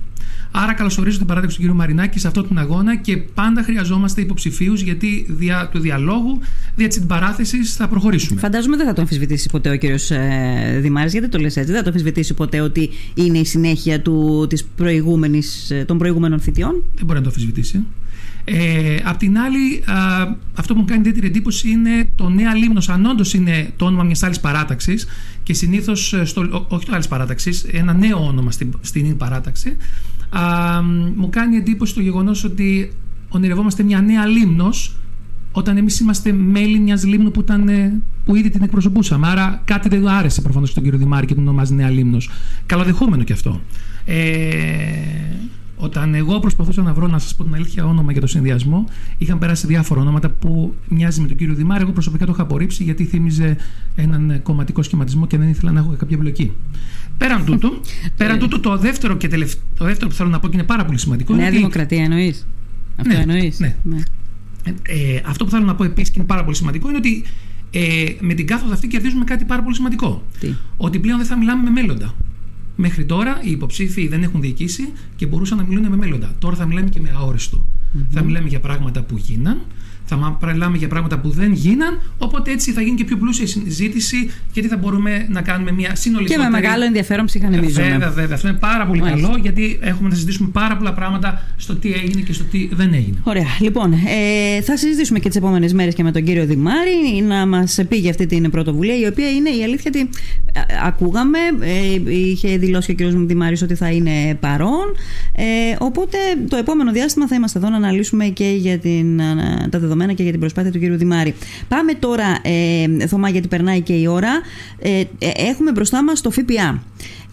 Άρα 0.51 0.75
καλωσορίζω 0.75 1.19
την 1.19 1.27
παράταξη 1.27 1.61
του 1.61 1.69
κ. 1.69 1.71
Μαρινάκη 1.71 2.19
σε 2.19 2.27
αυτόν 2.27 2.49
τον 2.49 2.59
αγώνα 2.59 2.97
και 2.97 3.17
πάντα 3.17 3.63
χρειαζόμαστε 3.63 4.21
υποψηφίους 4.21 4.81
γιατί 4.81 5.27
δια 5.29 5.69
του 5.73 5.79
διαλόγου, 5.79 6.41
δια 6.77 6.89
της 6.89 7.01
παράθεση 7.07 7.65
θα 7.65 7.89
προχωρήσουμε. 7.89 8.41
Φαντάζομαι 8.41 8.77
δεν 8.77 8.87
θα 8.87 8.93
το 8.93 9.01
αμφισβητήσει 9.01 9.49
ποτέ 9.49 9.71
ο 9.71 9.79
κ. 9.79 9.83
Ε, 9.83 10.79
Δημάρης, 10.81 11.13
γιατί 11.13 11.29
το 11.29 11.39
λες 11.39 11.57
έτσι. 11.57 11.71
Δεν 11.71 11.77
θα 11.77 11.83
το 11.83 11.89
αμφισβητήσει 11.89 12.35
ποτέ 12.35 12.61
ότι 12.61 12.91
είναι 13.15 13.39
η 13.39 13.45
συνέχεια 13.45 14.01
του, 14.01 14.47
της 14.49 14.65
προηγούμενης, 14.65 15.71
ε, 15.71 15.85
των 15.85 15.99
προηγούμενων 15.99 16.41
θητιών; 16.41 16.83
Δεν 16.95 17.05
μπορεί 17.05 17.19
να 17.19 17.25
το 17.25 17.31
αμφισβητήσει. 17.31 17.85
Ε, 18.45 18.97
απ' 19.05 19.17
την 19.17 19.39
άλλη, 19.39 19.83
α, 19.87 19.95
αυτό 20.55 20.75
που 20.75 20.81
μου 20.81 20.87
κάνει 20.87 21.01
ιδιαίτερη 21.01 21.27
εντύπωση 21.27 21.71
είναι 21.71 22.11
το 22.15 22.29
Νέα 22.29 22.55
Λίμνος, 22.55 22.89
αν 22.89 23.07
όντως 23.07 23.35
είναι 23.35 23.73
το 23.77 23.85
όνομα 23.85 24.03
μιας 24.03 24.23
άλλης 24.23 24.41
παράταξης 24.41 25.07
και 25.43 25.55
συνήθως, 25.55 26.13
όχι 26.69 26.87
το 26.87 26.93
άλλης 26.93 27.09
παράταξης, 27.09 27.65
ένα 27.65 27.93
νέο 27.93 28.27
όνομα 28.27 28.51
στην, 28.51 28.75
στην 28.81 29.17
παράταξη, 29.17 29.77
α, 30.29 30.83
μου 31.17 31.29
κάνει 31.31 31.57
εντύπωση 31.57 31.95
το 31.95 32.01
γεγονός 32.01 32.45
ότι 32.45 32.93
ονειρευόμαστε 33.29 33.83
μια 33.83 34.01
νέα 34.01 34.27
Λίμνος 34.27 34.97
όταν 35.53 35.77
εμείς 35.77 36.01
είμαστε 36.01 36.33
μέλη 36.33 36.79
μιας 36.79 37.05
Λίμνου 37.05 37.31
που, 37.31 37.41
ήταν, 37.41 37.71
που 38.25 38.37
ήδη 38.37 38.51
την 38.51 38.63
εκπροσωπούσαμε. 38.63 39.29
Άρα 39.29 39.63
κάτι 39.65 39.89
δεν 39.89 40.01
του 40.01 40.11
άρεσε 40.11 40.41
προφανώς 40.41 40.71
στον 40.71 40.83
κύριο 40.83 40.99
Δημάρη 40.99 41.27
και 41.27 41.35
τον 41.35 41.43
ονομάζει 41.43 41.75
Νέα 41.75 41.91
Λίμνος. 41.91 42.31
Καλοδεχόμενο 42.67 43.23
και 43.23 43.33
αυτό. 43.33 43.61
Ε, 44.05 44.17
Όταν 45.83 46.15
εγώ 46.15 46.39
προσπαθούσα 46.39 46.83
να 46.83 46.93
βρω, 46.93 47.07
να 47.07 47.19
σας 47.19 47.35
πω 47.35 47.45
την 47.45 47.55
αλήθεια, 47.55 47.85
όνομα 47.85 48.13
για 48.13 48.21
το 48.21 48.27
συνδυασμό, 48.27 48.85
είχαν 49.19 49.39
περάσει 49.39 49.67
διάφορα 49.67 50.01
ονόματα 50.01 50.31
που 50.31 50.75
μοιάζει 50.89 51.21
με 51.21 51.29
τον 51.29 51.37
κύριο 51.37 51.55
Δημάρη. 51.55 51.83
Εγώ 51.83 51.93
προσωπικά 51.93 52.27
το 52.27 52.33
είχα 52.33 52.43
απορρίψει 52.43 52.83
γιατί 52.85 53.05
θύμιζε 53.05 53.57
έναν 53.95 54.41
κομματικό 54.43 54.83
σχηματισμό 54.83 55.27
και 55.27 55.39
δεν 55.39 55.49
ήθελα 55.49 55.73
να 55.73 55.81
έχω 55.81 55.89
κάποια 55.99 56.17
εμπλοκή. 56.17 56.53
Πέραν 57.19 57.45
τούτου, 57.49 57.81
πέραν 58.17 58.39
τούτου 58.39 58.61
το, 58.61 58.77
δεύτερο 58.77 59.17
και 59.17 59.29
τελευταίο, 59.29 59.63
το 59.79 59.85
δεύτερο 59.85 60.11
που 60.11 60.17
θέλω 60.17 60.29
να 60.29 60.39
πω 60.39 60.49
και 60.49 60.57
είναι 60.57 60.67
πάρα 60.67 60.85
πολύ 60.85 60.99
σημαντικό. 60.99 61.35
Νέα 61.35 61.51
Δημοκρατία 61.51 62.03
εννοείς; 62.03 62.47
Αυτό 62.97 63.13
ναι, 63.13 63.21
εννοείς; 63.21 63.61
Ναι. 63.61 63.77
ναι. 63.83 63.99
Ε, 64.83 65.21
αυτό 65.25 65.45
που 65.45 65.51
θέλω 65.51 65.65
να 65.65 65.75
πω 65.75 65.85
επίσης 65.85 66.11
και 66.11 66.19
είναι 66.19 66.29
πάρα 66.29 66.45
πολύ 66.45 66.57
σημαντικό 66.57 66.89
είναι 66.89 66.99
ότι 66.99 67.25
ε, 67.71 68.05
με 68.21 68.35
την 68.35 68.47
κάθοδο 68.47 68.73
αυτή 68.73 68.87
κερδίζουμε 68.87 69.25
κάτι 69.25 69.45
πάρα 69.45 69.63
πολύ 69.63 69.75
σημαντικό. 69.75 70.23
Τι; 70.41 70.55
Ότι 70.77 70.99
πλέον 70.99 71.19
δεν 71.19 71.27
θα 71.27 71.37
μιλάμε 71.37 71.63
με 71.63 71.71
μέλλοντα. 71.71 72.15
Μέχρι 72.77 73.05
τώρα 73.05 73.41
οι 73.43 73.51
υποψήφοι 73.51 74.09
δεν 74.09 74.23
έχουν 74.23 74.41
διοικήσει 74.41 74.93
και 75.17 75.27
μπορούσαν 75.27 75.59
να 75.59 75.65
μιλούν 75.65 75.87
με 75.89 75.97
μέλλοντα. 75.97 76.35
Τώρα 76.39 76.57
θα 76.57 76.67
μιλάμε 76.67 76.89
και 76.89 77.01
με 77.01 77.11
αόριστο. 77.17 77.65
Θα 78.11 78.23
μιλάμε 78.23 78.49
για 78.49 78.61
πράγματα 78.61 79.03
που 79.03 79.17
γίναν, 79.17 79.61
θα 80.41 80.47
μιλάμε 80.47 80.77
για 80.77 80.89
πράγματα 80.89 81.19
που 81.19 81.31
δεν 81.31 81.53
γίναν, 81.53 82.01
οπότε 82.19 82.51
έτσι 82.51 82.73
θα 82.73 82.81
γίνει 82.81 82.97
και 82.97 83.05
πιο 83.05 83.17
πλούσια 83.17 83.45
η 83.45 83.49
συζήτηση, 83.49 84.31
γιατί 84.53 84.69
θα 84.69 84.77
μπορούμε 84.77 85.27
να 85.29 85.43
κάνουμε 85.43 85.73
μια 85.73 85.95
συνολική. 85.95 86.33
Και 86.33 86.39
με 86.39 86.49
μεγάλο 86.49 86.85
ενδιαφέρον 86.85 87.25
ψυχανεμίζουμε. 87.25 87.89
Βέβαια, 87.89 88.11
βέβαια. 88.11 88.35
Αυτό 88.35 88.49
είναι 88.49 88.57
πάρα 88.57 88.87
πολύ 88.87 89.01
Μάλιστα. 89.01 89.27
καλό, 89.27 89.39
γιατί 89.43 89.79
έχουμε 89.81 90.09
να 90.09 90.15
συζητήσουμε 90.15 90.49
πάρα 90.53 90.77
πολλά 90.77 90.93
πράγματα 90.93 91.43
στο 91.57 91.75
τι 91.75 91.93
έγινε 91.93 92.21
και 92.21 92.33
στο 92.33 92.45
τι 92.45 92.69
δεν 92.73 92.95
έγινε. 92.95 93.17
Ωραία. 93.23 93.47
Λοιπόν, 93.61 93.93
ε, 93.93 94.61
θα 94.61 94.77
συζητήσουμε 94.77 95.19
και 95.19 95.29
τις 95.29 95.37
επόμενες 95.37 95.73
μέρες 95.73 95.95
και 95.95 96.03
με 96.03 96.13
τον 96.13 96.25
κύριο 96.25 96.47
Δημάρη 96.47 97.23
να 97.27 97.47
μας 97.47 97.79
πει 97.89 97.97
για 97.97 98.11
αυτή 98.11 98.27
την 98.27 98.51
πρωτοβουλία, 98.51 98.99
η 98.99 99.07
οποία 99.07 99.31
είναι 99.31 99.51
η 99.51 99.63
αλήθεια 99.63 99.91
ότι 99.95 100.09
ε, 100.53 100.61
ακούγαμε, 100.87 101.39
ε, 101.61 102.13
είχε 102.13 102.57
δηλώσει 102.57 102.91
ο 102.91 102.95
κύριος 102.95 103.27
Δημάρης 103.27 103.63
ότι 103.63 103.75
θα 103.75 103.91
είναι 103.91 104.35
παρόν. 104.41 104.95
Ε, 105.35 105.45
οπότε 105.79 106.19
το 106.49 106.57
επόμενο 106.57 106.93
διάστημα 106.93 107.27
θα 107.29 107.35
είμαστε 107.35 107.59
εδώ 107.59 107.69
να 107.69 107.77
αναλύσουμε 107.77 108.25
και 108.25 108.55
για 108.57 108.79
την, 108.79 109.21
τα 109.71 109.79
δεδομένα 109.79 110.02
και 110.07 110.23
για 110.23 110.31
την 110.31 110.41
προσπάθεια 110.41 110.73
του 110.73 110.79
κύριου 110.79 110.97
Δημάρη. 110.97 111.35
Πάμε 111.69 111.95
τώρα, 111.95 112.39
ε, 112.43 113.07
Θωμά, 113.07 113.29
γιατί 113.29 113.49
περνάει 113.49 113.81
και 113.81 113.93
η 113.93 114.07
ώρα. 114.07 114.41
Ε, 114.79 115.01
ε 115.01 115.05
έχουμε 115.37 115.73
μπροστά 115.73 116.05
μας 116.05 116.21
το 116.21 116.31
ΦΠΑ. 116.31 116.83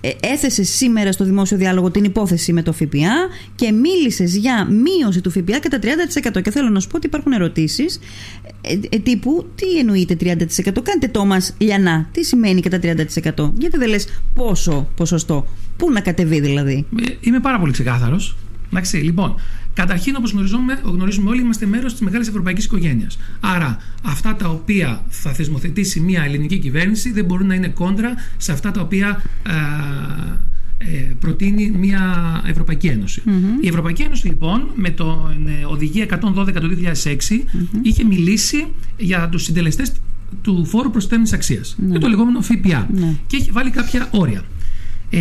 Ε, 0.02 0.10
έθεσε 0.20 0.64
σήμερα 0.64 1.12
στο 1.12 1.24
δημόσιο 1.26 1.58
διάλογο 1.58 1.92
την 1.92 2.04
υπόθεση 2.04 2.54
με 2.54 2.62
το 2.62 2.74
ΦΠΑ 2.74 3.28
και 3.56 3.72
μίλησες 3.72 4.36
για 4.36 4.66
μείωση 4.66 5.22
του 5.22 5.32
ΦΠΑ 5.32 5.60
κατά 5.60 5.80
30%. 6.38 6.42
Και 6.42 6.52
θέλω 6.52 6.70
να 6.70 6.80
σου 6.80 6.88
πω 6.88 6.98
ότι 6.98 7.06
υπάρχουν 7.06 7.32
ερωτήσεις 7.32 8.00
ε, 8.62 8.74
ε, 8.90 9.00
τύπου 9.00 9.46
τι 9.56 9.78
εννοείται 9.78 10.18
30%. 10.20 10.36
Κάντε 10.84 11.08
το 11.12 11.26
μα 11.26 11.42
λιανά. 11.58 12.10
Τι 12.12 12.24
σημαίνει 12.24 12.62
κατά 12.62 12.80
30%. 12.82 13.52
Γιατί 13.58 13.78
δεν 13.78 13.90
λες 13.90 14.08
πόσο 14.34 14.88
ποσοστό; 14.96 15.48
Πού 15.78 15.92
να 15.92 16.00
κατεβεί 16.02 16.40
δηλαδή; 16.40 16.86
Είμαι 17.20 17.40
πάρα 17.40 17.60
πολύ 17.60 17.72
ξεκάθαρος. 17.72 18.38
Εντάξει, 18.72 18.98
λοιπόν, 18.98 19.36
Καταρχήν, 19.80 20.16
όπως 20.16 20.32
γνωρίζουμε, 20.32 20.80
γνωρίζουμε 20.84 21.30
όλοι, 21.30 21.42
είμαστε 21.42 21.66
μέρος 21.66 21.92
της 21.92 22.02
μεγάλης 22.02 22.28
ευρωπαϊκής 22.28 22.66
οικογένειας. 22.66 23.18
Άρα, 23.40 23.78
αυτά 24.04 24.36
τα 24.36 24.50
οποία 24.50 25.04
θα 25.10 25.34
θεσμοθετήσει 25.34 26.00
μια 26.00 26.24
ελληνική 26.24 26.58
κυβέρνηση 26.58 27.12
δεν 27.12 27.26
μπορούν 27.26 27.48
να 27.48 27.56
είναι 27.56 27.68
κόντρα 27.68 28.14
σε 28.38 28.52
αυτά 28.52 28.72
τα 28.72 28.82
οποία 28.82 29.24
ε, 30.80 31.14
προτείνει 31.20 31.72
μια 31.72 32.02
Ευρωπαϊκή 32.46 32.88
Η 33.62 33.68
Ευρωπαϊκή 33.68 34.02
Ένωση 34.02 34.28
λοιπόν 34.28 34.70
με 34.76 34.90
το 34.90 35.32
ε, 35.62 35.66
οδηγία 35.66 36.06
112 36.10 36.54
του 36.54 36.78
2006 37.04 37.16
είχε 37.82 38.04
μιλήσει 38.04 38.68
για 38.98 39.30
τους 39.32 39.44
συντελεστές 39.44 39.92
του 40.42 40.66
φόρου 40.66 40.92
προσθέμενης 40.92 41.34
αξίας 41.34 41.76
mm-hmm. 41.76 41.90
για 41.90 42.00
το 42.00 42.08
λεγόμενο 42.08 42.42
ΦΠΑ 42.42 42.88
ναι. 42.94 43.16
και 43.28 43.36
είχε 43.36 43.52
βάλει 43.52 43.70
κάποια 43.70 44.08
όρια. 44.12 44.44
Ε, 45.10 45.20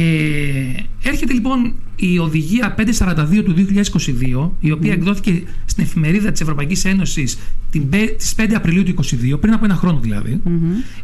έρχεται 1.02 1.32
λοιπόν 1.32 1.74
η 2.00 2.18
οδηγία 2.18 2.74
542 2.78 3.42
του 3.44 3.54
2022, 3.54 4.50
η 4.60 4.70
οποία 4.70 4.92
εκδόθηκε 4.92 5.42
στην 5.64 5.84
εφημερίδα 5.84 6.32
της 6.32 6.40
Ευρωπαϊκής 6.40 6.84
Ένωσης 6.84 7.38
τις 7.70 8.34
5 8.36 8.52
Απριλίου 8.54 8.82
του 8.82 8.94
2022, 9.34 9.40
πριν 9.40 9.52
από 9.52 9.64
ένα 9.64 9.74
χρόνο 9.74 9.98
δηλαδή, 9.98 10.40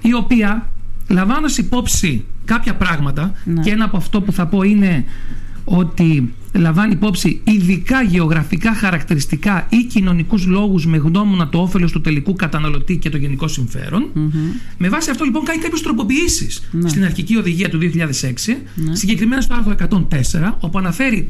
η 0.03 0.15
οποία 0.15 0.71
λαμβάνοντας 1.09 1.59
υπόψη 1.59 2.25
κάποια 2.45 2.75
πράγματα 2.75 3.33
ναι. 3.45 3.61
και 3.61 3.71
ένα 3.71 3.85
από 3.85 3.97
αυτό 3.97 4.21
που 4.21 4.33
θα 4.33 4.47
πω 4.47 4.63
είναι 4.63 5.05
ότι 5.65 6.35
λαμβάνει 6.59 6.93
υπόψη 6.93 7.41
ειδικά 7.45 8.03
γεωγραφικά 8.03 8.75
χαρακτηριστικά 8.75 9.67
ή 9.69 9.85
κοινωνικούς 9.85 10.47
λόγους 10.47 10.87
με 10.87 10.97
γνώμονα 10.97 11.49
το 11.49 11.59
όφελος 11.59 11.93
του 11.93 12.01
τελικού 12.01 12.33
καταναλωτή 12.33 12.97
και 12.97 13.11
το 13.11 13.17
γενικό 13.17 13.47
Με 14.79 14.89
βάση 14.89 15.11
αυτό 15.11 15.25
λοιπόν 15.25 15.45
κάνει 15.45 15.63
κάποιες 15.63 15.83
τροποποιήσεις 15.83 16.69
ναι. 16.71 16.89
στην 16.89 17.05
αρχική 17.05 17.37
οδηγία 17.37 17.69
του 17.69 17.79
2006, 17.79 17.89
ναι. 18.75 18.95
συγκεκριμένα 18.95 19.41
στο 19.41 19.55
άρθρο 19.55 19.75
104, 20.41 20.53
όπου 20.61 20.79
αναφέρει 20.79 21.29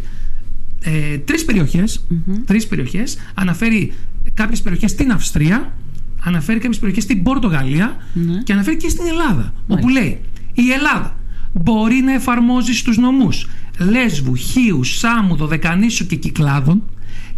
ε, 0.82 1.18
τρεις 1.18 1.44
περιοχές, 1.44 2.04
τρεις 2.46 2.66
περιοχές, 2.66 3.16
αναφέρει 3.34 3.92
κάποιες 4.34 4.62
περιοχές 4.62 4.90
στην 4.90 5.10
Αυστρία, 5.10 5.72
αναφέρει 6.20 6.58
κάποιες 6.58 6.78
περιοχές 6.78 7.02
στην 7.02 7.22
Πορτογαλία 7.22 7.96
ναι. 8.12 8.42
και 8.42 8.52
αναφέρει 8.52 8.76
και 8.76 8.88
στην 8.88 9.06
Ελλάδα, 9.06 9.54
όπου 9.66 9.88
λέει 9.88 10.20
η 10.52 10.70
Ελλάδα 10.70 11.16
μπορεί 11.52 11.94
να 11.94 12.12
εφαρμόζει 12.12 12.72
στους 12.72 12.96
νομούς 12.96 13.46
Λέσβου, 13.78 14.34
Χίου, 14.34 14.84
Σάμου, 14.84 15.36
Δωδεκανήσου 15.36 16.06
και 16.06 16.16
Κυκλάδων 16.16 16.82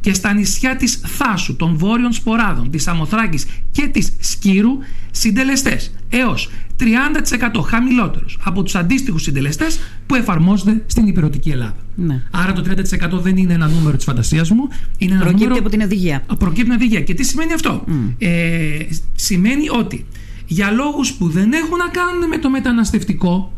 και 0.01 0.14
στα 0.14 0.33
νησιά 0.33 0.77
της 0.77 1.01
Θάσου, 1.05 1.57
των 1.57 1.77
Βόρειων 1.77 2.12
Σποράδων, 2.12 2.70
της 2.70 2.88
Αμοθράκης 2.88 3.46
και 3.70 3.87
της 3.87 4.16
Σκύρου 4.20 4.79
συντελεστές 5.11 5.94
έως 6.09 6.51
30% 6.79 7.61
χαμηλότερους 7.61 8.38
από 8.44 8.62
τους 8.62 8.75
αντίστοιχους 8.75 9.22
συντελεστές 9.22 9.79
που 10.07 10.14
εφαρμόζονται 10.14 10.83
στην 10.87 11.07
υπηρετική 11.07 11.51
Ελλάδα. 11.51 11.77
Ναι. 11.94 12.22
Άρα 12.31 12.53
το 12.53 12.62
30% 12.62 13.20
δεν 13.20 13.37
είναι 13.37 13.53
ένα 13.53 13.68
νούμερο 13.68 13.96
της 13.96 14.05
φαντασίας 14.05 14.51
μου. 14.51 14.68
Είναι 14.99 15.12
ένα 15.12 15.20
προκύπτει 15.20 15.44
νούμερο... 15.44 15.61
από 15.61 15.70
την 15.70 15.81
οδηγία. 15.81 16.25
Προκύπτει 16.38 16.61
από 16.61 16.70
την 16.70 16.72
οδηγία. 16.72 17.01
Και 17.01 17.14
τι 17.14 17.25
σημαίνει 17.25 17.53
αυτό; 17.53 17.85
Ε, 18.18 18.79
σημαίνει 19.14 19.68
ότι 19.68 20.07
για 20.46 20.70
λόγους 20.70 21.12
που 21.12 21.29
δεν 21.29 21.53
έχουν 21.53 21.77
να 21.79 21.88
κάνουν 21.88 22.29
με 22.29 22.38
το 22.38 22.51
μεταναστευτικό 22.51 23.53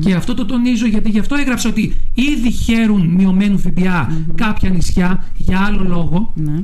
και 0.00 0.14
αυτό 0.14 0.34
το 0.34 0.44
τονίζω 0.44 0.86
γιατί 0.86 1.10
γι' 1.10 1.18
αυτό 1.18 1.34
έγραψα 1.34 1.68
ότι 1.68 1.96
ήδη 2.14 2.50
χαίρουν 2.50 3.06
μειωμένου 3.06 3.58
ΦΠΑ 3.58 4.22
κάποια 4.34 4.70
νησιά 4.70 5.24
για 5.36 5.60
άλλο 5.60 5.84
λόγο. 5.88 6.32
Ναι. 6.34 6.62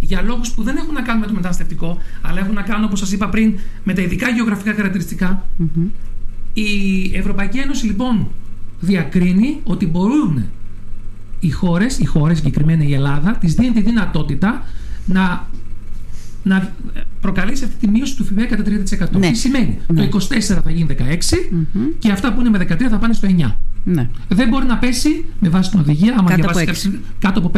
Για 0.00 0.22
λόγους 0.22 0.50
που 0.50 0.62
δεν 0.62 0.76
έχουν 0.76 0.94
να 0.94 1.02
κάνουν 1.02 1.20
με 1.20 1.26
το 1.26 1.32
μεταναστευτικό, 1.32 1.98
αλλά 2.22 2.40
έχουν 2.40 2.54
να 2.54 2.62
κάνουν, 2.62 2.84
όπως 2.84 2.98
σας 2.98 3.12
είπα 3.12 3.28
πριν, 3.28 3.58
με 3.84 3.92
τα 3.92 4.02
ειδικά 4.02 4.28
γεωγραφικά 4.28 4.74
χαρακτηριστικά. 4.74 5.46
Η 6.52 6.70
Ευρωπαϊκή 7.14 7.58
Ένωση 7.58 7.86
λοιπόν 7.86 8.26
διακρίνει 8.80 9.60
ότι 9.64 9.86
μπορούν 9.86 10.44
οι 11.40 11.50
χώρες, 11.50 11.98
οι 11.98 12.04
χώρες 12.04 12.36
συγκεκριμένα 12.36 12.84
η 12.84 12.94
Ελλάδα, 12.94 13.36
τις 13.36 13.54
δίνει 13.54 13.72
τη 13.72 13.80
δυνατότητα 13.80 14.64
να 15.06 15.48
να 16.44 16.74
προκαλέσει 17.20 17.64
αυτή 17.64 17.76
τη 17.76 17.88
μείωση 17.88 18.16
του 18.16 18.24
ΦΠΑ 18.24 18.44
κατά 18.44 18.62
30%. 18.62 19.18
Ναι. 19.18 19.30
Τι 19.30 19.36
σημαίνει, 19.36 19.78
ναι. 19.92 20.06
το 20.06 20.18
24 20.30 20.60
θα 20.64 20.70
γίνει 20.70 20.96
16 20.98 21.02
και 21.98 22.10
αυτά 22.10 22.32
που 22.32 22.40
είναι 22.40 22.50
με 22.50 22.66
13 22.70 22.82
θα 22.90 22.98
πάνε 22.98 23.12
στο 23.12 23.28
9. 23.38 23.52
Ναι. 23.84 24.08
Δεν 24.28 24.48
μπορεί 24.48 24.66
να 24.66 24.76
πέσει 24.76 25.24
με 25.40 25.48
βάση 25.48 25.70
την 25.70 25.78
οδηγία, 25.80 26.14
άμα 26.18 26.30
κάτω 26.30 26.52
διαβάσεις 26.52 26.86
από 26.86 26.96
κάτω 27.18 27.38
από 27.38 27.50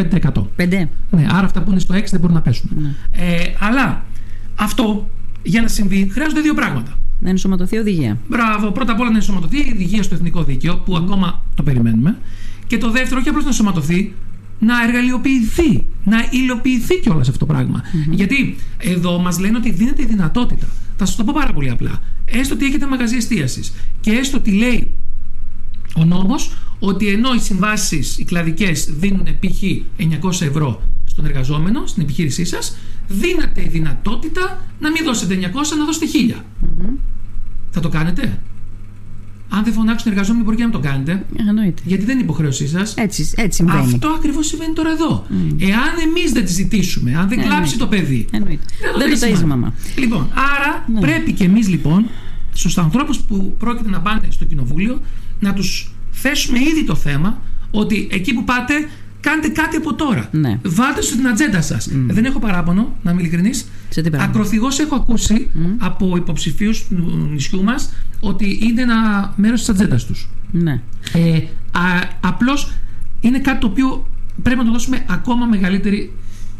5%. 0.57 0.65
5. 0.65 0.87
Ναι, 1.09 1.25
άρα 1.29 1.45
αυτά 1.45 1.61
που 1.61 1.71
είναι 1.71 1.79
στο 1.79 1.95
6 1.95 2.03
δεν 2.11 2.19
μπορούν 2.19 2.35
να 2.35 2.41
πέσουν. 2.41 2.69
Ναι. 2.79 2.95
Ε, 3.11 3.55
αλλά 3.59 4.03
αυτό 4.55 5.09
για 5.43 5.61
να 5.61 5.67
συμβεί 5.67 6.09
χρειάζονται 6.11 6.41
δύο 6.41 6.53
πράγματα. 6.53 6.97
Να 7.19 7.29
ενσωματωθεί 7.29 7.75
η 7.75 7.79
οδηγία. 7.79 8.17
Μπράβο. 8.29 8.71
Πρώτα 8.71 8.91
απ' 8.91 8.99
όλα 8.99 9.09
να 9.09 9.15
ενσωματωθεί 9.15 9.57
η 9.57 9.71
οδηγία 9.73 10.03
στο 10.03 10.15
εθνικό 10.15 10.43
δίκαιο, 10.43 10.77
που 10.77 10.97
ακόμα 10.97 11.43
το 11.55 11.63
περιμένουμε. 11.63 12.17
Και 12.67 12.77
το 12.77 12.91
δεύτερο, 12.91 13.19
όχι 13.19 13.29
απλώς 13.29 13.43
να 13.43 13.49
ενσωματωθεί, 13.49 14.13
να 14.59 14.83
εργαλειοποιηθεί, 14.83 15.85
να 16.03 16.27
υλοποιηθεί 16.29 16.99
κιόλας 16.99 17.27
αυτό 17.27 17.45
το 17.45 17.53
πραγμα 17.53 17.83
Γιατί 18.11 18.55
εδώ 18.77 19.19
μας 19.19 19.39
λένε 19.39 19.57
ότι 19.57 19.71
δίνεται 19.71 20.01
η 20.01 20.05
δυνατότητα. 20.05 20.67
Θα 20.97 21.05
σας 21.05 21.15
το 21.15 21.23
πω 21.23 21.31
πάρα 21.35 21.53
πολύ 21.53 21.69
απλά. 21.69 22.01
Έστω 22.25 22.53
ότι 22.53 22.65
έχετε 22.65 22.87
μαγαζί 22.87 23.15
εστίασης 23.15 23.73
και 23.99 24.11
έστω 24.11 24.37
ότι 24.37 24.51
λέει 24.51 24.93
ο 25.95 26.05
νόμος 26.05 26.57
ότι 26.79 27.07
ενώ 27.07 27.33
οι 27.33 27.39
συμβάσεις 27.39 28.17
οι 28.17 28.23
κλαδικές 28.23 28.85
δίνουν 28.97 29.25
π.χ. 29.39 29.63
900 29.97 30.41
ευρώ 30.41 30.81
στον 31.03 31.25
εργαζόμενο, 31.25 31.85
στην 31.85 32.03
επιχείρησή 32.03 32.45
σας, 32.45 32.77
δίνετε 33.07 33.61
η 33.61 33.67
δυνατότητα 33.67 34.65
να 34.79 34.91
μην 34.91 35.03
δώσετε 35.03 35.39
900, 35.41 35.77
να 35.77 35.85
δώσετε 35.85 36.05
1000. 36.37 36.43
Θα 37.69 37.79
το 37.79 37.89
κάνετε; 37.89 38.39
Αν 39.49 39.63
δεν 39.63 39.73
φωνάξουν 39.73 40.11
εργαζόμενοι, 40.11 40.43
μπορεί 40.43 40.57
και 40.57 40.63
να 40.63 40.69
το 40.69 40.79
κάνετε. 40.79 41.25
Εννοείται. 41.47 41.81
Γιατί 41.85 42.05
δεν 42.05 42.13
είναι 42.13 42.23
υποχρέωσή 42.23 42.67
σας. 42.67 42.93
Έτσι, 42.97 43.31
έτσι 43.35 43.57
συμβαίνει. 43.57 43.93
Αυτό 43.93 44.07
ακριβώς 44.07 44.47
συμβαίνει 44.47 44.73
τώρα 44.73 44.91
εδώ. 44.91 45.25
Εάν 45.59 46.07
εμείς 46.07 46.31
δεν 46.31 46.45
τη 46.45 46.51
ζητήσουμε, 46.51 47.15
αν 47.17 47.27
δεν 47.29 47.41
κλάψει 47.41 47.77
το 47.77 47.87
παιδί. 47.87 48.25
Εννοείται. 48.31 48.63
Δεν 48.97 49.09
το 49.09 49.19
ταζει 49.19 49.45
μαμά. 49.45 49.73
Λοιπόν, 49.97 50.29
άρα 50.33 50.85
ναι. 50.87 50.99
πρέπει 50.99 51.31
και 51.31 51.43
εμείς 51.43 51.67
λοιπόν 51.67 52.09
στους 52.53 52.77
ανθρώπους 52.77 53.19
που 53.19 53.55
πρόκειται 53.59 53.89
να 53.89 54.01
πάνε 54.01 54.27
στο 54.29 54.45
κοινοβούλιο 54.45 55.01
να 55.39 55.53
τους 55.53 55.91
θέσουμε 56.11 56.59
ήδη 56.59 56.83
το 56.83 56.95
θέμα 56.95 57.41
ότι 57.71 58.07
εκεί 58.11 58.33
που 58.33 58.43
πάτε 58.43 58.89
κάντε 59.29 59.47
κάτι 59.47 59.75
από 59.75 59.93
τώρα. 59.93 60.27
Ναι. 60.31 60.59
Βάλτε 60.63 61.01
στην 61.01 61.27
ατζέντα 61.27 61.61
σας. 61.61 61.89
Δεν 62.07 62.25
έχω 62.25 62.39
παράπονο, 62.39 62.95
να 63.03 63.11
είμαι 63.11 63.21
ειλικρινής. 63.21 63.67
Ακροθυγώς 64.19 64.79
έχω 64.79 64.95
ακούσει 64.95 65.49
από 65.77 66.17
υποψηφίους 66.17 66.87
του 66.87 67.27
νησιού 67.31 67.63
μας 67.63 67.93
ότι 68.19 68.59
είναι 68.61 68.81
ένα 68.81 69.33
μέρος 69.35 69.59
της 69.59 69.69
ατζέντας 69.69 70.05
τους. 70.05 70.29
Ναι. 70.51 70.81
Ε, 71.13 71.39
Απλώς 72.19 72.71
είναι 73.21 73.39
κάτι 73.39 73.59
το 73.59 73.67
οποίο 73.67 74.07
πρέπει 74.43 74.59
να 74.59 74.65
το 74.65 74.71
δώσουμε 74.71 75.05
ακόμα 75.09 75.45
μεγαλύτερη 75.45 76.11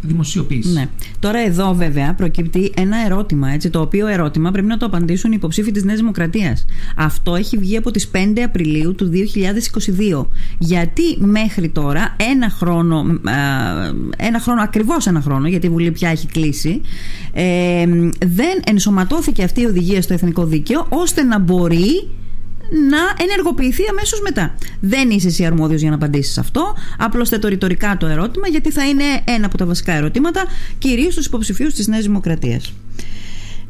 δημοσιοποίηση. 0.02 0.74
Ναι. 0.74 0.86
Τώρα 1.20 1.40
εδώ 1.40 1.74
βέβαια 1.74 2.14
προκύπτει 2.14 2.72
ένα 2.76 2.98
ερώτημα, 3.06 3.50
έτσι, 3.50 3.70
το 3.70 3.82
οποίο 3.82 4.08
ερώτημα 4.08 4.52
πρέπει 4.52 4.68
να 4.68 4.78
το 4.78 4.86
απαντήσουν 4.86 5.32
οι 5.32 5.36
υποψήφοι 5.38 5.72
της 5.72 5.84
Νέας 5.84 6.00
Δημοκρατίας. 6.00 6.66
Αυτό 6.96 7.36
έχει 7.36 7.58
βγει 7.58 7.78
από 7.78 7.92
τις 7.92 8.12
5 8.14 8.42
Απριλίου 8.46 8.96
του 8.96 9.12
2022. 10.20 10.28
Γιατί 10.58 11.18
μέχρι 11.18 11.70
τώρα, 11.70 12.16
ένα 12.32 12.50
χρόνο, 12.50 13.20
ένα 14.18 14.40
χρόνο 14.40 14.62
ακριβώς 14.62 15.08
ένα 15.08 15.22
χρόνο, 15.22 15.48
γιατί 15.48 15.66
η 15.66 15.70
Βουλή 15.70 15.92
πια 15.92 16.10
έχει 16.10 16.28
κλείσει, 16.28 16.82
ε, 17.34 17.86
δεν 18.26 18.62
ενσωματώθηκε 18.66 19.44
αυτή 19.44 19.62
η 19.62 19.66
οδηγία 19.66 20.02
στο 20.02 20.14
Εθνικό 20.14 20.46
Δίκαιο, 20.46 20.86
ώστε 20.90 21.24
να 21.24 21.40
μπορεί 21.40 22.10
να 22.90 23.24
ενεργοποιηθεί 23.24 23.84
αμέσως 23.90 24.22
μετά. 24.22 24.56
Δεν 24.80 25.10
είσαι 25.10 25.28
εσύ 25.28 25.46
αρμόδιος 25.46 25.82
για 25.82 25.90
να 25.90 25.96
απαντήσεις 25.96 26.38
αυτό. 26.38 26.76
Απλώστε 26.98 27.38
το 27.38 27.48
ρητορικά 27.48 27.98
το 27.98 28.06
ερώτημα, 28.06 28.48
γιατί 28.48 28.72
θα 28.72 28.88
είναι 28.88 29.04
ένα 29.24 29.46
από 29.46 29.58
τα 29.58 29.66
βασικά 29.66 29.94
ερωτήματα, 29.94 30.46
κυρίως 30.78 31.14
στους 31.14 31.26
υποψηφίους 31.26 31.74
της 31.74 31.88
Νέας 31.88 32.04
Δημοκρατίας. 32.04 32.74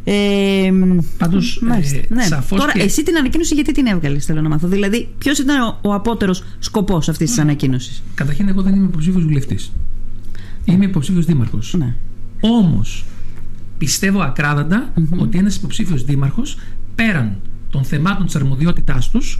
Ε, 0.03 0.71
Πάντως, 1.17 1.63
ε, 1.71 2.13
ναι. 2.13 2.27
Τώρα, 2.49 2.71
και... 2.71 2.81
εσύ 2.81 3.03
την 3.03 3.17
ανακοίνωση 3.17 3.53
γιατί 3.53 3.71
την 3.71 3.85
έβγαλες, 3.85 4.25
θέλω 4.25 4.41
να 4.41 4.49
μάθω. 4.49 4.67
Δηλαδή, 4.67 5.09
ποιος 5.17 5.39
ήταν 5.39 5.61
ο, 5.61 5.79
ο 5.81 5.93
απότερος 5.93 6.43
σκοπός 6.59 7.09
αυτής 7.09 7.29
της 7.29 7.39
ανακοίνωσης; 7.39 8.03
Καταρχήν, 8.15 8.47
εγώ 8.47 8.61
δεν 8.61 8.75
είμαι 8.75 8.85
υποψήφιος 8.85 9.23
βουλευτής. 9.23 9.71
Είμαι 10.65 10.85
υποψήφιος 10.85 11.25
δήμαρχος. 11.25 11.75
Ναι. 11.77 11.93
Όμως, 12.39 13.05
πιστεύω 13.77 14.33
ότι 15.17 15.37
ένας 15.37 15.55
υποψήφιος 15.55 16.03
δήμαρχος 16.03 16.57
πέραν 16.95 17.37
των 17.69 17.83
θεμάτων 17.83 18.25
της 18.25 18.35
αρμοδιότητάς 18.35 19.09
τους 19.09 19.39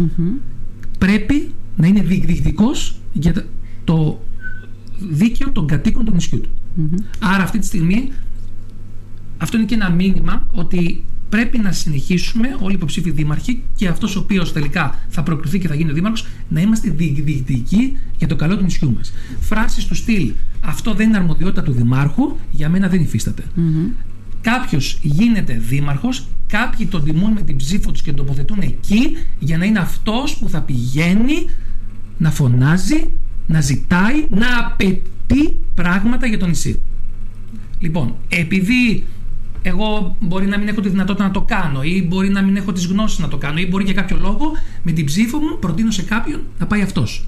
πρέπει 0.97 1.51
να 1.75 1.87
είναι 1.87 2.01
διεκδικητικός 2.01 2.95
για 3.13 3.45
το 3.83 4.21
δίκαιο 5.09 5.51
των 5.51 5.67
κατοίκων 5.67 6.05
του 6.05 6.13
νησιού 6.13 6.41
του. 6.41 6.49
Άρα 7.19 7.43
αυτή 7.43 7.59
τη 7.59 7.65
στιγμή 7.65 8.11
αυτό 9.37 9.57
είναι 9.57 9.65
και 9.65 9.75
ένα 9.75 9.89
μήνυμα 9.89 10.47
ότι 10.51 11.03
πρέπει 11.29 11.57
να 11.57 11.71
συνεχίσουμε 11.71 12.47
όλοι 12.59 12.71
οι 12.71 12.75
υποψήφοι 12.75 13.11
δήμαρχοι 13.11 13.63
και 13.75 13.87
αυτός 13.87 14.15
ο 14.15 14.19
οποίος 14.19 14.53
τελικά 14.53 14.99
θα 15.09 15.23
προκριθεί 15.23 15.59
και 15.59 15.67
θα 15.67 15.75
γίνει 15.75 15.91
ο 15.91 15.93
δήμαρχος 15.93 16.27
να 16.49 16.61
είμαστε 16.61 16.89
διεκδικητικοί 16.89 17.97
για 18.17 18.27
το 18.27 18.35
καλό 18.35 18.57
του 18.57 18.63
νησιού 18.63 18.93
μας. 18.93 19.13
Φράσεις 19.39 19.85
του 19.85 19.95
στυλ 19.95 20.33
αυτό 20.61 20.93
δεν 20.93 21.07
είναι 21.07 21.17
αρμοδιότητα 21.17 21.63
του 21.63 21.71
δημάρχου 21.71 22.35
για 22.51 22.69
μένα 22.69 22.87
δεν 22.87 23.01
υφίσταται. 23.01 23.43
Κάποιος 24.41 24.99
γίνεται 25.01 25.53
δήμαρχος, 25.53 26.27
κάποιοι 26.47 26.85
τον 26.85 27.03
τιμούν 27.03 27.31
με 27.31 27.41
την 27.41 27.55
ψήφο 27.55 27.91
τους 27.91 28.01
και 28.01 28.13
τον 28.13 28.25
τοποθετούν 28.25 28.59
εκεί 28.61 29.17
για 29.39 29.57
να 29.57 29.65
είναι 29.65 29.79
αυτός 29.79 30.37
που 30.37 30.49
θα 30.49 30.61
πηγαίνει 30.61 31.45
να 32.17 32.31
φωνάζει, 32.31 33.03
να 33.47 33.61
ζητάει, 33.61 34.25
να 34.29 34.47
απαιτεί 34.59 35.57
πράγματα 35.75 36.27
για 36.27 36.39
το 36.39 36.47
νησί. 36.47 36.79
Λοιπόν, 37.79 38.15
επειδή 38.29 39.03
εγώ 39.61 40.17
μπορεί 40.19 40.47
να 40.47 40.57
μην 40.57 40.67
έχω 40.67 40.81
τη 40.81 40.89
δυνατότητα 40.89 41.25
να 41.25 41.31
το 41.31 41.41
κάνω 41.41 41.83
ή 41.83 42.05
μπορεί 42.07 42.29
να 42.29 42.41
μην 42.41 42.55
έχω 42.55 42.71
τις 42.71 42.85
γνώσεις 42.85 43.19
να 43.19 43.27
το 43.27 43.37
κάνω 43.37 43.59
ή 43.59 43.67
μπορεί 43.67 43.83
για 43.83 43.93
κάποιο 43.93 44.17
λόγο 44.21 44.51
με 44.83 44.91
την 44.91 45.05
ψήφο 45.05 45.37
μου 45.37 45.57
προτείνω 45.59 45.91
σε 45.91 46.01
κάποιον 46.01 46.41
να 46.59 46.65
πάει 46.65 46.81
αυτός. 46.81 47.27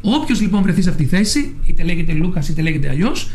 Όποιος 0.00 0.40
λοιπόν 0.40 0.62
βρεθεί 0.62 0.82
σε 0.82 0.90
αυτή 0.90 1.02
τη 1.02 1.08
θέση, 1.08 1.54
είτε 1.64 1.82
λέγεται 1.82 2.12
Λούκας 2.12 2.48
είτε 2.48 2.62
λέγεται 2.62 2.88
αλλιώς, 2.88 3.30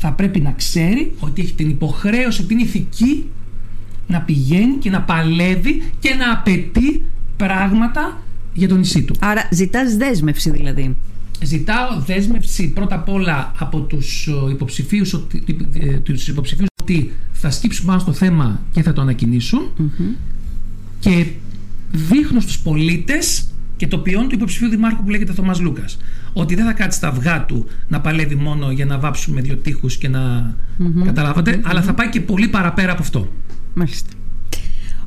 θα 0.00 0.12
πρέπει 0.12 0.40
να 0.40 0.50
ξέρει 0.50 1.12
ότι 1.18 1.42
έχει 1.42 1.54
την 1.54 1.68
υποχρέωση, 1.68 2.44
την 2.44 2.58
ηθική 2.58 3.24
να 4.06 4.20
πηγαίνει 4.20 4.74
και 4.74 4.90
να 4.90 5.02
παλεύει 5.02 5.82
και 5.98 6.14
να 6.14 6.32
απαιτεί 6.32 7.04
πράγματα 7.36 8.22
για 8.52 8.68
το 8.68 8.76
νησί 8.76 9.02
του. 9.02 9.14
Άρα 9.18 9.48
ζητάς 9.50 9.96
δέσμευση 9.96 10.50
δηλαδή. 10.50 10.96
Ζητάω 11.42 12.00
δέσμευση 12.06 12.68
πρώτα 12.68 12.94
απ' 12.94 13.08
όλα 13.08 13.52
από 13.58 13.80
τους 13.80 14.28
υποψηφίους 14.50 15.14
ότι, 15.14 15.42
ε, 15.72 15.98
τους 15.98 16.28
υποψηφίους 16.28 16.68
ότι 16.80 17.12
θα 17.32 17.50
σκύψουν 17.50 17.86
πάνω 17.86 17.98
στο 17.98 18.12
θέμα 18.12 18.60
και 18.72 18.82
θα 18.82 18.92
το 18.92 19.00
ανακοινήσουν 19.00 19.70
και 20.98 21.26
δείχνω 21.92 22.40
στους 22.40 22.58
πολίτες 22.58 23.48
και 23.76 23.86
το 23.86 23.98
ποιόν 23.98 24.28
του 24.28 24.34
υποψηφίου 24.34 24.68
δημάρχου 24.68 25.02
που 25.02 25.10
λέγεται 25.10 25.32
Θωμάς 25.32 25.60
Λούκας 25.60 25.98
ότι 26.32 26.54
δεν 26.54 26.64
θα 26.64 26.72
κάτσει 26.72 27.00
τα 27.00 27.08
αυγά 27.08 27.44
του 27.44 27.66
να 27.88 28.00
παλεύει 28.00 28.34
μόνο 28.34 28.70
για 28.70 28.84
να 28.84 28.98
βάψουμε 28.98 29.40
δύο 29.40 29.56
τείχους 29.56 29.96
και 29.96 30.08
να 30.08 30.54
mm 30.78 31.04
καταλαβατε 31.04 31.60
αλλά 31.64 31.82
θα 31.82 31.94
πάει 31.94 32.08
και 32.08 32.20
πολύ 32.20 32.48
παραπέρα 32.48 32.92
από 32.92 33.02
αυτό. 33.02 33.28
Μάλιστα. 33.74 34.10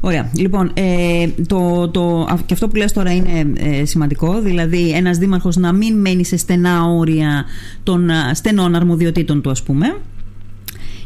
Ωραία. 0.03 0.29
Λοιπόν, 0.35 0.71
ε, 0.73 1.27
το, 1.47 1.89
το, 1.89 2.27
και 2.45 2.53
αυτό 2.53 2.67
που 2.67 2.75
λες 2.75 2.93
τώρα 2.93 3.13
είναι 3.13 3.53
ε, 3.57 3.85
σημαντικό. 3.85 4.41
Δηλαδή, 4.41 4.91
ένας 4.91 5.17
δήμαρχος 5.17 5.55
να 5.55 5.73
μην 5.73 5.99
μένει 5.99 6.25
σε 6.25 6.37
στενά 6.37 6.83
όρια 6.83 7.45
των 7.83 8.09
στενών 8.33 8.75
αρμοδιοτήτων 8.75 9.41
του, 9.41 9.49
ας 9.49 9.63
πούμε. 9.63 9.95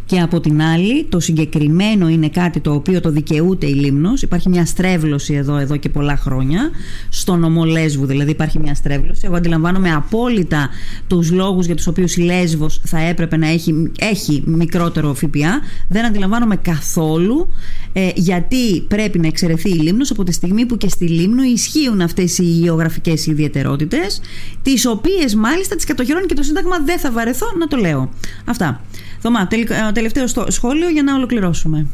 Και 0.06 0.20
από 0.20 0.40
την 0.40 0.62
άλλη, 0.62 1.06
το 1.06 1.20
συγκεκριμένο 1.20 2.10
είναι 2.10 2.30
κάτι 2.30 2.60
το 2.60 2.74
οποίο 2.74 3.02
το 3.02 3.10
δικαιούται 3.10 3.66
η 3.66 3.74
Λίμνος. 3.74 4.22
Υπάρχει 4.22 4.50
μια 4.50 4.66
στρέβλωση 4.66 5.34
εδώ, 5.34 5.58
εδώ 5.58 5.76
και 5.78 5.90
πολλά 5.90 6.18
χρόνια. 6.18 6.70
Στο 7.10 7.36
νομό 7.36 7.66
Λέσβου 7.66 8.06
δηλαδή 8.06 8.32
υπάρχει 8.32 8.60
μια 8.60 8.76
στρέβλωση. 8.76 9.22
Εγώ 9.24 9.36
αντιλαμβάνομαι 9.36 9.92
απόλυτα 9.92 10.70
τους 11.08 11.32
λόγους 11.32 11.66
για 11.66 11.76
τους 11.76 11.88
οποίους 11.88 12.16
η 12.16 12.22
Λέσβος 12.22 12.82
θα 12.84 13.00
έπρεπε 13.00 13.38
να 13.38 13.48
έχει, 13.48 13.92
έχει 14.00 14.44
μικρότερο 14.46 15.14
ΦΠΑ. 15.14 15.62
Δεν 15.88 16.06
αντιλαμβάνομαι 16.06 16.56
καθόλου 16.56 17.48
ε, 17.94 18.10
γιατί 18.16 18.82
πρέπει 18.82 19.20
να 19.20 19.28
εξαιρεθεί 19.28 19.70
η 19.70 19.80
Λίμνος 19.80 20.12
από 20.12 20.24
τη 20.24 20.32
στιγμή 20.32 20.66
που 20.66 20.78
και 20.78 20.90
στη 20.90 21.08
Λίμνο 21.08 21.44
ισχύουν 21.44 22.02
αυτές 22.02 22.38
οι 22.38 22.44
γεωγραφικές 22.44 23.26
ιδιαιτερότητες, 23.26 24.22
τις 24.62 24.86
οποίες 24.86 25.36
μάλιστα 25.36 25.76
τις 25.76 25.86
κατοχυρώνει 25.86 26.26
και 26.26 26.34
το 26.34 26.44
Σύνταγμα 26.44 26.80
δεν 26.80 27.00
θα 27.00 27.12
βαρεθώ 27.12 27.46
να 27.60 27.68
το 27.68 27.78
λέω. 27.78 28.10
Αυτά. 28.46 28.82
Θωμά, 29.26 29.48
ε, 29.50 29.92
τελευταίο 29.92 30.26
σχόλιο 30.48 30.90
για 30.90 31.04
να 31.04 31.16
ολοκληρώσουμε. 31.16 31.88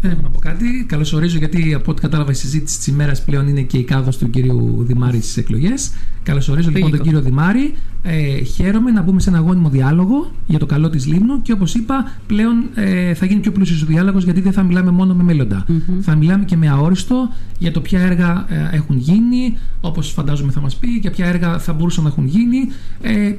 Δεν 0.00 0.10
έχω 0.10 0.20
να 0.22 0.28
πω 0.28 0.38
κάτι. 0.38 0.84
Καλωσορίζω 0.88 1.38
γιατί 1.38 1.74
από 1.74 1.90
ό,τι 1.90 2.00
κατάλαβα 2.00 2.30
η 2.30 2.34
συζήτηση 2.34 2.76
της 2.78 2.86
ημέρας 2.86 3.24
πλέον 3.24 3.48
είναι 3.48 3.60
και 3.60 3.78
η 3.78 3.84
κάδος 3.84 4.18
του 4.18 4.30
κυρίου 4.30 4.84
Δημάρη 4.86 5.20
στις 5.20 5.36
εκλογές. 5.36 5.92
Καλωσορίζω 6.22 6.70
λοιπόν 6.70 6.90
τον 6.90 7.00
κύριο 7.00 7.20
Δημάρη. 7.20 7.74
Ε, 8.02 8.42
χαίρομαι 8.42 8.90
να 8.90 9.02
μπούμε 9.02 9.20
σε 9.20 9.28
ένα 9.28 9.38
αγώνιμο 9.38 9.68
διάλογο 9.68 10.32
για 10.46 10.58
το 10.58 10.66
καλό 10.66 10.90
της 10.90 11.06
Λίμνου 11.06 11.42
και 11.42 11.52
όπως 11.52 11.74
είπα, 11.74 12.16
πλέον 12.26 12.64
ε, 12.74 13.14
θα 13.14 13.26
γίνει 13.26 13.40
πιο 13.40 13.52
πλούσιος 13.52 13.82
ο 13.82 13.86
διάλογος 13.86 14.24
γιατί 14.24 14.40
δεν 14.40 14.52
θα 14.52 14.62
μιλάμε 14.62 14.90
μόνο 14.90 15.14
με 15.14 15.22
μελλοντα 15.22 15.66
Θα 16.00 16.14
μιλάμε 16.14 16.44
και 16.44 16.56
με 16.56 16.68
αόριστο 16.68 17.28
για 17.58 17.72
το 17.72 17.80
ποια 17.80 18.00
έργα 18.00 18.46
ε, 18.48 18.76
έχουν 18.76 18.96
γίνει, 18.96 19.56
όπως 19.80 20.10
φαντάζομαι 20.10 20.52
θα 20.52 20.60
μας 20.60 20.76
πει, 20.76 21.00
και 21.00 21.10
ποια 21.10 21.26
έργα 21.26 21.58
θα 21.58 21.72
μπορούσαν 21.72 22.04
να 22.04 22.08
έχουν 22.08 22.26
γίνει. 22.26 22.68
Ε, 23.02 23.32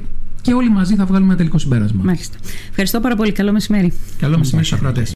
και 0.44 0.52
όλοι 0.52 0.70
μαζί 0.70 0.94
θα 0.94 1.04
βγάλουμε 1.04 1.28
ένα 1.28 1.36
τελικό 1.36 1.58
συμπέρασμα. 1.58 2.02
Μάλιστα. 2.04 2.36
Ευχαριστώ 2.68 3.00
πάρα 3.00 3.16
πολύ. 3.16 3.32
Καλό 3.32 3.52
μεσημέρι. 3.52 3.92
Καλό 4.18 4.38
μεσημέρι 4.38 4.66
στους 4.66 4.78
ακροατές. 4.78 5.12